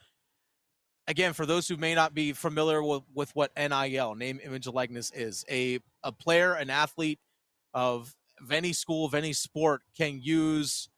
again, 1.09 1.33
for 1.33 1.47
those 1.47 1.69
who 1.69 1.77
may 1.77 1.95
not 1.95 2.15
be 2.15 2.33
familiar 2.33 2.83
with, 2.83 3.03
with 3.15 3.35
what 3.35 3.53
NIL, 3.57 4.15
name, 4.15 4.41
image, 4.45 4.67
likeness, 4.67 5.11
is, 5.13 5.45
a, 5.51 5.79
a 6.03 6.13
player, 6.13 6.55
an 6.55 6.71
athlete 6.71 7.19
of, 7.75 8.15
of 8.41 8.53
any 8.53 8.73
school, 8.73 9.07
of 9.07 9.15
any 9.15 9.33
sport 9.33 9.83
can 9.97 10.21
use 10.23 10.89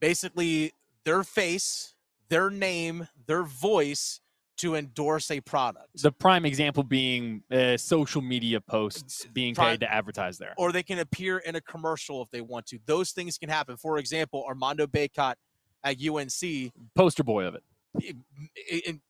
basically 0.00 0.72
their 1.04 1.24
face, 1.24 1.94
their 2.28 2.50
name, 2.50 3.08
their 3.26 3.42
voice 3.42 4.20
to 4.58 4.74
endorse 4.74 5.30
a 5.30 5.40
product. 5.40 6.02
The 6.02 6.10
prime 6.10 6.44
example 6.44 6.82
being 6.82 7.42
uh, 7.50 7.76
social 7.76 8.20
media 8.20 8.60
posts 8.60 9.24
being 9.32 9.54
paid 9.54 9.80
to 9.80 9.92
advertise 9.92 10.36
there. 10.36 10.54
Or 10.58 10.72
they 10.72 10.82
can 10.82 10.98
appear 10.98 11.38
in 11.38 11.54
a 11.54 11.60
commercial 11.60 12.22
if 12.22 12.30
they 12.30 12.40
want 12.40 12.66
to. 12.66 12.78
Those 12.84 13.12
things 13.12 13.38
can 13.38 13.48
happen. 13.48 13.76
For 13.76 13.98
example, 13.98 14.44
Armando 14.46 14.86
Bacot 14.86 15.34
at 15.84 15.96
UNC, 16.04 16.72
poster 16.96 17.22
boy 17.22 17.44
of 17.44 17.54
it, 17.54 17.62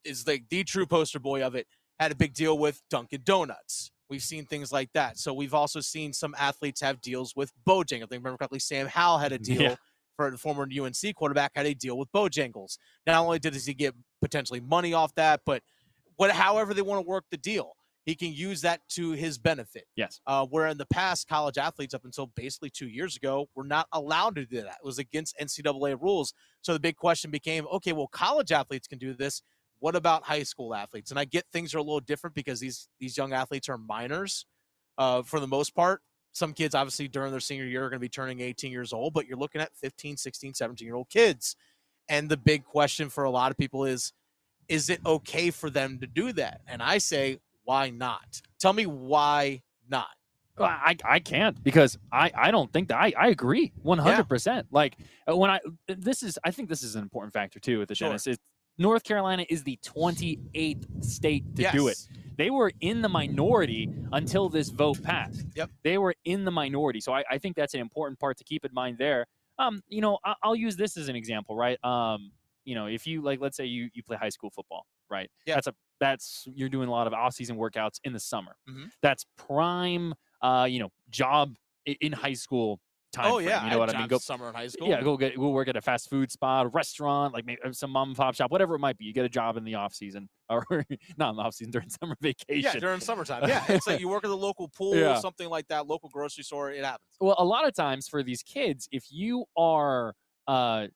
is 0.04 0.26
like 0.26 0.44
the 0.50 0.64
true 0.64 0.86
poster 0.86 1.18
boy 1.18 1.42
of 1.42 1.54
it, 1.54 1.66
had 1.98 2.12
a 2.12 2.16
big 2.16 2.34
deal 2.34 2.58
with 2.58 2.80
Dunkin' 2.90 3.22
Donuts. 3.24 3.90
We've 4.08 4.22
seen 4.22 4.46
things 4.46 4.72
like 4.72 4.90
that. 4.94 5.18
So 5.18 5.34
we've 5.34 5.52
also 5.52 5.80
seen 5.80 6.12
some 6.12 6.34
athletes 6.38 6.80
have 6.80 7.00
deals 7.00 7.34
with 7.36 7.52
Bojangles. 7.66 8.04
I 8.04 8.06
think 8.06 8.12
remember 8.12 8.38
correctly, 8.38 8.58
Sam 8.58 8.86
Howell 8.86 9.18
had 9.18 9.32
a 9.32 9.38
mm-hmm. 9.38 9.54
deal 9.54 9.62
yeah 9.62 9.76
for 10.18 10.30
the 10.30 10.36
former 10.36 10.64
UNC 10.64 11.14
quarterback 11.14 11.52
had 11.54 11.64
a 11.64 11.74
deal 11.74 11.96
with 11.96 12.10
Bojangles. 12.12 12.76
Not 13.06 13.24
only 13.24 13.38
did 13.38 13.54
he 13.54 13.72
get 13.72 13.94
potentially 14.20 14.60
money 14.60 14.92
off 14.92 15.14
that, 15.14 15.40
but 15.46 15.62
what, 16.16 16.32
however 16.32 16.74
they 16.74 16.82
want 16.82 17.02
to 17.02 17.08
work 17.08 17.24
the 17.30 17.36
deal, 17.36 17.76
he 18.08 18.14
can 18.14 18.32
use 18.32 18.62
that 18.62 18.80
to 18.88 19.12
his 19.12 19.36
benefit. 19.36 19.84
Yes. 19.94 20.22
Uh, 20.26 20.46
where 20.46 20.66
in 20.68 20.78
the 20.78 20.86
past, 20.86 21.28
college 21.28 21.58
athletes 21.58 21.92
up 21.92 22.06
until 22.06 22.28
basically 22.28 22.70
two 22.70 22.88
years 22.88 23.16
ago 23.16 23.50
were 23.54 23.64
not 23.64 23.86
allowed 23.92 24.34
to 24.36 24.46
do 24.46 24.62
that. 24.62 24.78
It 24.82 24.84
was 24.84 24.98
against 24.98 25.36
NCAA 25.38 26.00
rules. 26.00 26.32
So 26.62 26.72
the 26.72 26.80
big 26.80 26.96
question 26.96 27.30
became, 27.30 27.66
okay, 27.70 27.92
well, 27.92 28.06
college 28.06 28.50
athletes 28.50 28.88
can 28.88 28.98
do 28.98 29.12
this. 29.12 29.42
What 29.80 29.94
about 29.94 30.22
high 30.24 30.42
school 30.42 30.74
athletes? 30.74 31.10
And 31.10 31.20
I 31.20 31.26
get 31.26 31.44
things 31.52 31.74
are 31.74 31.78
a 31.78 31.82
little 31.82 32.00
different 32.00 32.34
because 32.34 32.60
these 32.60 32.88
these 32.98 33.16
young 33.16 33.34
athletes 33.34 33.68
are 33.68 33.76
minors 33.76 34.46
uh, 34.96 35.20
for 35.20 35.38
the 35.38 35.46
most 35.46 35.74
part 35.74 36.00
some 36.32 36.52
kids 36.52 36.74
obviously 36.74 37.08
during 37.08 37.30
their 37.30 37.40
senior 37.40 37.64
year 37.64 37.84
are 37.84 37.90
going 37.90 37.98
to 37.98 38.04
be 38.04 38.08
turning 38.08 38.40
18 38.40 38.70
years 38.70 38.92
old 38.92 39.12
but 39.14 39.26
you're 39.26 39.38
looking 39.38 39.60
at 39.60 39.74
15 39.74 40.16
16 40.16 40.54
17 40.54 40.86
year 40.86 40.94
old 40.94 41.08
kids 41.08 41.56
and 42.08 42.28
the 42.28 42.36
big 42.36 42.64
question 42.64 43.08
for 43.08 43.24
a 43.24 43.30
lot 43.30 43.50
of 43.50 43.56
people 43.56 43.84
is 43.84 44.12
is 44.68 44.90
it 44.90 45.00
okay 45.06 45.50
for 45.50 45.70
them 45.70 45.98
to 45.98 46.06
do 46.06 46.32
that 46.32 46.60
and 46.68 46.82
i 46.82 46.98
say 46.98 47.38
why 47.68 47.90
not 47.90 48.40
tell 48.58 48.72
me 48.72 48.86
why 48.86 49.60
not 49.90 50.08
I, 50.60 50.96
I 51.04 51.18
can't 51.20 51.62
because 51.62 51.98
I, 52.10 52.32
I 52.34 52.50
don't 52.50 52.72
think 52.72 52.88
that 52.88 52.96
I, 52.96 53.12
I 53.16 53.28
agree 53.28 53.72
100%. 53.84 54.46
Yeah. 54.46 54.62
Like 54.72 54.96
uh, 55.30 55.36
when 55.36 55.50
I, 55.50 55.60
this 55.86 56.24
is, 56.24 56.36
I 56.42 56.50
think 56.50 56.68
this 56.68 56.82
is 56.82 56.96
an 56.96 57.02
important 57.02 57.32
factor 57.32 57.60
too 57.60 57.78
with 57.78 57.88
the 57.88 57.94
sure. 57.94 58.16
North 58.76 59.04
Carolina 59.04 59.44
is 59.48 59.62
the 59.62 59.78
28th 59.84 61.04
state 61.04 61.44
to 61.54 61.62
yes. 61.62 61.72
do 61.72 61.86
it. 61.86 61.96
They 62.36 62.50
were 62.50 62.72
in 62.80 63.02
the 63.02 63.08
minority 63.08 63.88
until 64.12 64.48
this 64.48 64.70
vote 64.70 65.00
passed. 65.02 65.44
Yep. 65.54 65.70
They 65.84 65.96
were 65.98 66.14
in 66.24 66.44
the 66.44 66.50
minority. 66.50 67.00
So 67.00 67.12
I, 67.12 67.22
I 67.30 67.38
think 67.38 67.54
that's 67.54 67.74
an 67.74 67.80
important 67.80 68.18
part 68.18 68.36
to 68.38 68.44
keep 68.44 68.64
in 68.64 68.72
mind 68.72 68.96
there. 68.98 69.26
Um, 69.58 69.82
you 69.86 70.00
know, 70.00 70.18
I, 70.24 70.34
will 70.44 70.56
use 70.56 70.74
this 70.74 70.96
as 70.96 71.08
an 71.08 71.14
example, 71.14 71.54
right? 71.54 71.78
Um, 71.84 72.32
you 72.64 72.74
know, 72.74 72.86
if 72.86 73.06
you 73.06 73.22
like, 73.22 73.40
let's 73.40 73.56
say 73.56 73.64
you 73.64 73.88
you 73.92 74.02
play 74.02 74.16
high 74.16 74.28
school 74.28 74.50
football, 74.50 74.86
right? 75.10 75.28
Yeah. 75.46 75.54
That's 75.54 75.66
a 75.66 75.74
that's 76.00 76.46
you're 76.54 76.68
doing 76.68 76.88
a 76.88 76.92
lot 76.92 77.06
of 77.06 77.12
off-season 77.12 77.56
workouts 77.56 78.00
in 78.04 78.12
the 78.12 78.20
summer. 78.20 78.56
Mm-hmm. 78.68 78.86
That's 79.02 79.24
prime, 79.36 80.14
uh, 80.42 80.66
you 80.68 80.80
know, 80.80 80.90
job 81.10 81.54
in 81.86 82.12
high 82.12 82.34
school 82.34 82.80
time. 83.12 83.32
Oh 83.32 83.38
yeah, 83.38 83.64
you 83.64 83.70
know 83.70 83.78
what 83.78 83.94
I 83.94 83.98
mean. 83.98 84.08
Go 84.08 84.18
summer 84.18 84.48
in 84.48 84.54
high 84.54 84.68
school. 84.68 84.88
Yeah, 84.88 85.02
go 85.02 85.16
get 85.16 85.36
go 85.36 85.50
work 85.50 85.68
at 85.68 85.76
a 85.76 85.80
fast 85.80 86.10
food 86.10 86.30
spot, 86.30 86.66
a 86.66 86.68
restaurant, 86.68 87.34
like 87.34 87.46
maybe 87.46 87.60
some 87.72 87.90
mom 87.90 88.08
and 88.08 88.16
pop 88.16 88.34
shop, 88.34 88.50
whatever 88.50 88.74
it 88.74 88.78
might 88.78 88.98
be. 88.98 89.04
You 89.04 89.12
get 89.12 89.24
a 89.24 89.28
job 89.28 89.56
in 89.56 89.64
the 89.64 89.74
off 89.74 89.94
season 89.94 90.28
or 90.48 90.64
not 91.16 91.30
in 91.30 91.36
the 91.36 91.42
off 91.42 91.54
season 91.54 91.70
during 91.70 91.88
summer 91.88 92.16
vacation. 92.20 92.70
Yeah, 92.74 92.78
during 92.78 93.00
summertime. 93.00 93.48
Yeah, 93.48 93.64
it's 93.68 93.86
like 93.86 94.00
you 94.00 94.08
work 94.08 94.24
at 94.24 94.28
the 94.28 94.36
local 94.36 94.68
pool, 94.68 94.96
yeah. 94.96 95.18
something 95.18 95.48
like 95.48 95.68
that, 95.68 95.86
local 95.86 96.08
grocery 96.08 96.44
store. 96.44 96.70
It 96.70 96.84
happens. 96.84 97.08
Well, 97.20 97.36
a 97.38 97.44
lot 97.44 97.66
of 97.66 97.74
times 97.74 98.08
for 98.08 98.22
these 98.22 98.42
kids, 98.42 98.88
if 98.92 99.06
you 99.10 99.44
are 99.56 100.14
uh, 100.46 100.86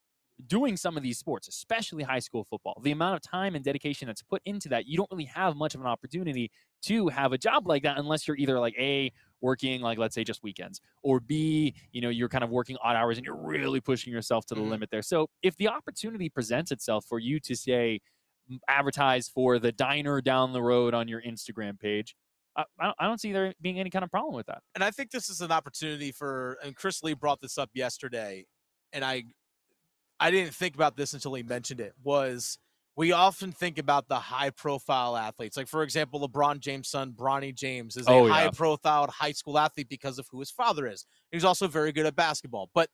doing 0.46 0.76
some 0.76 0.96
of 0.96 1.02
these 1.02 1.18
sports, 1.18 1.48
especially 1.48 2.02
high 2.02 2.18
school 2.18 2.44
football, 2.44 2.80
the 2.82 2.92
amount 2.92 3.16
of 3.16 3.22
time 3.22 3.54
and 3.54 3.64
dedication 3.64 4.06
that's 4.06 4.22
put 4.22 4.42
into 4.44 4.68
that, 4.68 4.86
you 4.86 4.96
don't 4.96 5.10
really 5.10 5.24
have 5.24 5.56
much 5.56 5.74
of 5.74 5.80
an 5.80 5.86
opportunity 5.86 6.50
to 6.82 7.08
have 7.08 7.32
a 7.32 7.38
job 7.38 7.66
like 7.66 7.82
that 7.82 7.98
unless 7.98 8.26
you're 8.26 8.36
either 8.36 8.58
like 8.58 8.74
a 8.78 9.12
working 9.40 9.80
like 9.80 9.98
let's 9.98 10.14
say 10.14 10.22
just 10.22 10.42
weekends 10.42 10.80
or 11.02 11.18
b 11.18 11.74
you 11.90 12.00
know 12.00 12.08
you're 12.08 12.28
kind 12.28 12.44
of 12.44 12.50
working 12.50 12.76
odd 12.82 12.96
hours 12.96 13.18
and 13.18 13.26
you're 13.26 13.36
really 13.36 13.80
pushing 13.80 14.12
yourself 14.12 14.46
to 14.46 14.54
the 14.54 14.60
mm-hmm. 14.60 14.70
limit 14.70 14.90
there 14.90 15.02
so 15.02 15.28
if 15.42 15.56
the 15.56 15.68
opportunity 15.68 16.28
presents 16.28 16.70
itself 16.70 17.04
for 17.08 17.18
you 17.18 17.40
to 17.40 17.56
say 17.56 18.00
advertise 18.68 19.28
for 19.28 19.58
the 19.58 19.72
diner 19.72 20.20
down 20.20 20.52
the 20.52 20.62
road 20.62 20.94
on 20.94 21.08
your 21.08 21.20
instagram 21.22 21.78
page 21.78 22.14
I, 22.56 22.92
I 22.98 23.06
don't 23.06 23.20
see 23.20 23.32
there 23.32 23.54
being 23.60 23.80
any 23.80 23.90
kind 23.90 24.04
of 24.04 24.10
problem 24.10 24.34
with 24.34 24.46
that. 24.46 24.58
And 24.74 24.84
I 24.84 24.90
think 24.90 25.10
this 25.10 25.30
is 25.30 25.40
an 25.40 25.50
opportunity 25.50 26.12
for, 26.12 26.58
and 26.62 26.76
Chris 26.76 27.02
Lee 27.02 27.14
brought 27.14 27.40
this 27.40 27.56
up 27.56 27.70
yesterday, 27.72 28.44
and 28.92 29.04
I, 29.04 29.24
I 30.22 30.30
didn't 30.30 30.54
think 30.54 30.74
about 30.74 30.96
this 30.96 31.14
until 31.14 31.34
he 31.34 31.42
mentioned 31.42 31.80
it. 31.80 31.94
Was 32.04 32.58
we 32.94 33.10
often 33.10 33.52
think 33.52 33.78
about 33.78 34.08
the 34.08 34.18
high 34.18 34.50
profile 34.50 35.16
athletes. 35.16 35.56
Like, 35.56 35.66
for 35.66 35.82
example, 35.82 36.28
LeBron 36.28 36.60
James' 36.60 36.88
son, 36.88 37.12
Bronny 37.12 37.54
James, 37.54 37.96
is 37.96 38.06
a 38.06 38.10
oh, 38.10 38.26
yeah. 38.26 38.32
high 38.32 38.50
profile 38.50 39.08
high 39.10 39.32
school 39.32 39.58
athlete 39.58 39.88
because 39.88 40.18
of 40.18 40.28
who 40.30 40.38
his 40.40 40.50
father 40.50 40.86
is. 40.86 41.06
He's 41.30 41.44
also 41.44 41.66
very 41.66 41.90
good 41.90 42.06
at 42.06 42.14
basketball, 42.14 42.70
but 42.74 42.88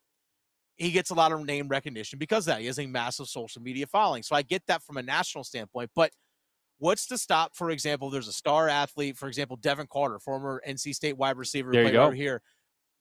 he 0.76 0.92
gets 0.92 1.10
a 1.10 1.14
lot 1.14 1.32
of 1.32 1.44
name 1.44 1.68
recognition 1.68 2.18
because 2.18 2.44
that. 2.44 2.60
He 2.60 2.66
has 2.66 2.78
a 2.78 2.86
massive 2.86 3.26
social 3.26 3.60
media 3.60 3.86
following. 3.86 4.22
So 4.22 4.36
I 4.36 4.42
get 4.42 4.62
that 4.68 4.82
from 4.82 4.96
a 4.96 5.02
national 5.02 5.44
standpoint. 5.44 5.90
But 5.94 6.12
What's 6.80 7.08
to 7.08 7.18
stop, 7.18 7.56
for 7.56 7.70
example, 7.70 8.08
there's 8.08 8.28
a 8.28 8.32
star 8.32 8.68
athlete, 8.68 9.16
for 9.16 9.26
example, 9.26 9.56
Devin 9.56 9.88
Carter, 9.88 10.20
former 10.20 10.62
NC 10.66 10.94
State 10.94 11.16
wide 11.16 11.36
receiver, 11.36 11.72
There 11.72 12.00
over 12.00 12.14
here 12.14 12.40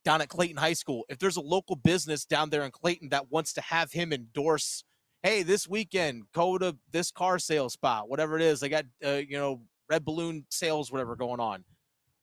down 0.07 0.21
at 0.21 0.29
Clayton 0.29 0.55
High 0.55 0.71
School. 0.71 1.03
If 1.09 1.19
there's 1.19 1.35
a 1.35 1.41
local 1.41 1.75
business 1.75 2.23
down 2.23 2.49
there 2.49 2.63
in 2.63 2.71
Clayton 2.71 3.09
that 3.09 3.29
wants 3.29 3.51
to 3.51 3.61
have 3.61 3.91
him 3.91 4.13
endorse, 4.13 4.85
hey, 5.21 5.43
this 5.43 5.67
weekend, 5.67 6.23
go 6.33 6.57
to 6.57 6.77
this 6.93 7.11
car 7.11 7.39
sales 7.39 7.73
spot, 7.73 8.07
whatever 8.07 8.37
it 8.37 8.41
is. 8.41 8.61
They 8.61 8.69
got, 8.69 8.85
uh, 9.05 9.15
you 9.27 9.37
know, 9.37 9.63
red 9.89 10.05
balloon 10.05 10.45
sales, 10.49 10.93
whatever 10.93 11.17
going 11.17 11.41
on. 11.41 11.65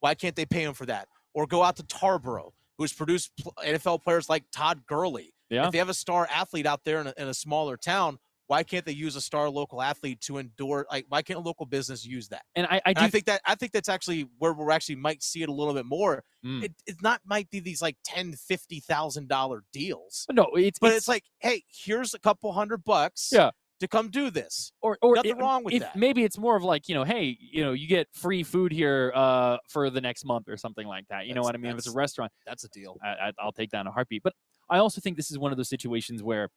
Why 0.01 0.15
can't 0.15 0.35
they 0.35 0.47
pay 0.47 0.63
him 0.63 0.73
for 0.73 0.87
that? 0.87 1.09
Or 1.35 1.47
go 1.47 1.63
out 1.63 1.77
to 1.77 1.83
Tarboro, 1.83 2.53
who's 2.79 2.95
produced 2.95 3.33
NFL 3.63 4.03
players 4.03 4.31
like 4.31 4.45
Todd 4.51 4.87
Gurley. 4.87 5.35
Yeah. 5.51 5.67
If 5.67 5.73
they 5.73 5.79
have 5.79 5.91
a 5.91 5.95
star 5.95 6.27
athlete 6.35 6.65
out 6.65 6.85
there 6.85 7.03
in 7.03 7.09
a, 7.09 7.15
in 7.19 7.29
a 7.29 7.35
smaller 7.35 7.77
town, 7.77 8.19
why 8.47 8.63
can't 8.63 8.85
they 8.85 8.93
use 8.93 9.17
a 9.17 9.21
star 9.21 9.49
local 9.49 9.81
athlete 9.81 10.21
to 10.23 10.39
endorse? 10.39 10.87
Like, 10.91 11.07
why 11.09 11.23
can't 11.23 11.39
a 11.39 11.43
local 11.43 11.65
business 11.67 12.05
use 12.05 12.29
that? 12.29 12.43
And 12.55 12.67
I, 12.67 12.77
I 12.77 12.81
And 12.87 12.97
do 12.97 13.05
I 13.05 13.09
think 13.11 13.25
that 13.27 13.41
I 13.47 13.55
think 13.55 13.73
that's 13.73 13.89
actually 13.89 14.29
where 14.39 14.53
we're 14.53 14.71
actually 14.71 14.97
might 14.97 15.23
see 15.23 15.43
it 15.43 15.49
a 15.49 15.53
little 15.53 15.75
bit 15.75 15.87
more. 15.87 16.23
Mm. 16.45 16.65
It, 16.65 16.75
it's 16.87 17.01
not 17.03 17.21
might 17.25 17.49
be 17.51 17.61
these 17.61 17.81
like 17.81 17.97
ten, 18.05 18.35
fifty 18.35 18.81
thousand 18.81 19.29
dollar 19.29 19.65
deals, 19.73 20.27
no, 20.31 20.49
it's 20.55 20.79
but 20.79 20.93
it's, 20.93 21.09
like, 21.09 21.25
hey, 21.39 21.65
here's 21.69 22.13
a 22.15 22.19
couple 22.19 22.53
hundred 22.53 22.85
bucks, 22.85 23.31
Yeah. 23.33 23.51
to 23.81 23.89
come 23.89 24.09
do 24.11 24.29
this. 24.31 24.73
or 24.83 24.99
or 25.01 25.15
Nothing 25.17 25.39
wrong 25.39 25.65
with 25.65 25.75
if 25.75 25.81
that. 25.81 25.97
maybe 25.97 26.23
it's 26.23 26.37
more 26.39 26.55
of 26.57 26.63
like 26.63 26.89
you 26.89 26.95
know 26.95 27.05
hey 27.05 27.37
you 27.41 27.65
know 27.65 27.73
you 27.73 27.87
get 27.89 28.09
free 28.13 28.43
food 28.43 28.73
here 28.73 29.11
uh 29.15 29.57
for 29.69 29.89
the 29.91 30.01
next 30.03 30.25
month 30.27 30.49
or 30.49 30.57
something 30.59 30.87
like 30.87 31.07
that 31.09 31.27
you 31.27 31.33
know 31.35 31.41
what 31.43 31.55
i 31.55 31.59
mean 31.59 31.73
if 31.73 31.79
it's 31.79 31.89
a 31.89 31.93
restaurant 31.93 32.31
That's 32.47 32.65
a 32.65 32.69
deal. 32.69 32.97
I, 33.03 33.09
I, 33.09 33.33
i'll 33.41 33.53
take 33.53 33.71
that 33.71 33.81
in 33.81 33.87
a 33.87 33.91
heartbeat 33.91 34.23
but 34.23 34.33
i 34.71 34.79
also 34.79 35.01
think 35.01 35.17
this 35.17 35.31
is 35.31 35.39
one 35.39 35.51
of 35.51 35.57
those 35.57 35.69
situations 35.69 36.23
where 36.23 36.49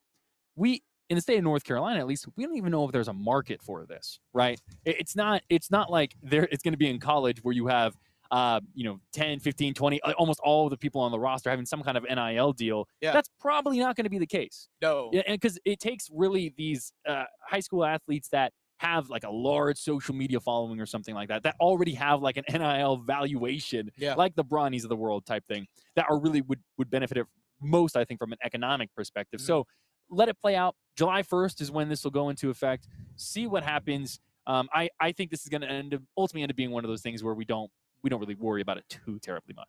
we 0.55 0.83
in 1.09 1.15
the 1.15 1.21
state 1.21 1.37
of 1.37 1.43
north 1.43 1.63
carolina 1.63 1.99
at 1.99 2.07
least 2.07 2.25
we 2.35 2.43
don't 2.45 2.57
even 2.57 2.71
know 2.71 2.85
if 2.85 2.91
there's 2.91 3.07
a 3.07 3.13
market 3.13 3.61
for 3.61 3.85
this 3.85 4.19
right 4.33 4.59
it's 4.85 5.15
not 5.15 5.41
it's 5.49 5.71
not 5.71 5.89
like 5.91 6.15
there 6.21 6.47
it's 6.51 6.63
going 6.63 6.73
to 6.73 6.77
be 6.77 6.89
in 6.89 6.99
college 6.99 7.39
where 7.43 7.53
you 7.53 7.67
have 7.67 7.95
uh, 8.29 8.59
you 8.73 8.83
know 8.83 8.99
10 9.13 9.39
15 9.39 9.73
20 9.73 10.01
uh, 10.01 10.11
almost 10.17 10.41
all 10.43 10.65
of 10.65 10.69
the 10.71 10.77
people 10.77 10.99
on 10.99 11.11
the 11.11 11.19
roster 11.19 11.49
having 11.49 11.65
some 11.65 11.81
kind 11.81 11.97
of 11.97 12.03
nil 12.09 12.51
deal 12.51 12.85
Yeah. 12.99 13.13
that's 13.13 13.29
probably 13.39 13.79
not 13.79 13.95
going 13.95 14.03
to 14.03 14.09
be 14.09 14.17
the 14.19 14.27
case 14.27 14.67
No, 14.81 15.11
because 15.11 15.57
it 15.63 15.79
takes 15.79 16.09
really 16.11 16.53
these 16.57 16.91
uh, 17.07 17.23
high 17.41 17.61
school 17.61 17.85
athletes 17.85 18.27
that 18.29 18.51
have 18.79 19.09
like 19.09 19.23
a 19.23 19.29
large 19.31 19.77
social 19.77 20.13
media 20.13 20.39
following 20.41 20.79
or 20.81 20.85
something 20.85 21.15
like 21.15 21.29
that 21.29 21.41
that 21.43 21.55
already 21.61 21.93
have 21.93 22.21
like 22.21 22.35
an 22.37 22.43
NIL 22.53 22.97
valuation, 22.97 23.89
Yeah. 23.97 24.13
like 24.15 24.35
the 24.35 24.43
Bronnies 24.43 24.83
of 24.83 24.89
the 24.89 24.95
world 24.97 25.25
type 25.25 25.45
thing, 25.47 25.65
that 25.95 26.05
are 26.09 26.19
really 26.19 26.41
would 26.41 26.59
would 26.77 26.89
benefit 26.91 27.17
it 27.17 27.25
most, 27.59 27.95
I 27.97 28.05
think, 28.05 28.19
from 28.19 28.33
an 28.33 28.37
economic 28.43 28.93
perspective. 28.93 29.39
Mhm. 29.39 29.45
So 29.45 29.65
let 30.09 30.29
it 30.29 30.39
play 30.39 30.55
out. 30.55 30.75
July 30.95 31.23
first 31.23 31.61
is 31.61 31.71
when 31.71 31.89
this 31.89 32.03
will 32.03 32.11
go 32.11 32.29
into 32.29 32.49
effect. 32.49 32.87
See 33.15 33.47
what 33.47 33.63
happens. 33.63 34.19
Um, 34.45 34.69
I 34.73 34.89
I 34.99 35.11
think 35.11 35.31
this 35.31 35.41
is 35.41 35.49
going 35.49 35.61
to 35.61 35.69
end 35.69 35.93
up, 35.93 36.01
ultimately 36.17 36.43
end 36.43 36.51
up 36.51 36.55
being 36.55 36.71
one 36.71 36.83
of 36.83 36.89
those 36.89 37.01
things 37.01 37.23
where 37.23 37.33
we 37.33 37.45
don't 37.45 37.69
we 38.01 38.09
don't 38.09 38.19
really 38.19 38.35
worry 38.35 38.61
about 38.61 38.77
it 38.77 38.85
too 38.89 39.19
terribly 39.19 39.53
much. 39.53 39.67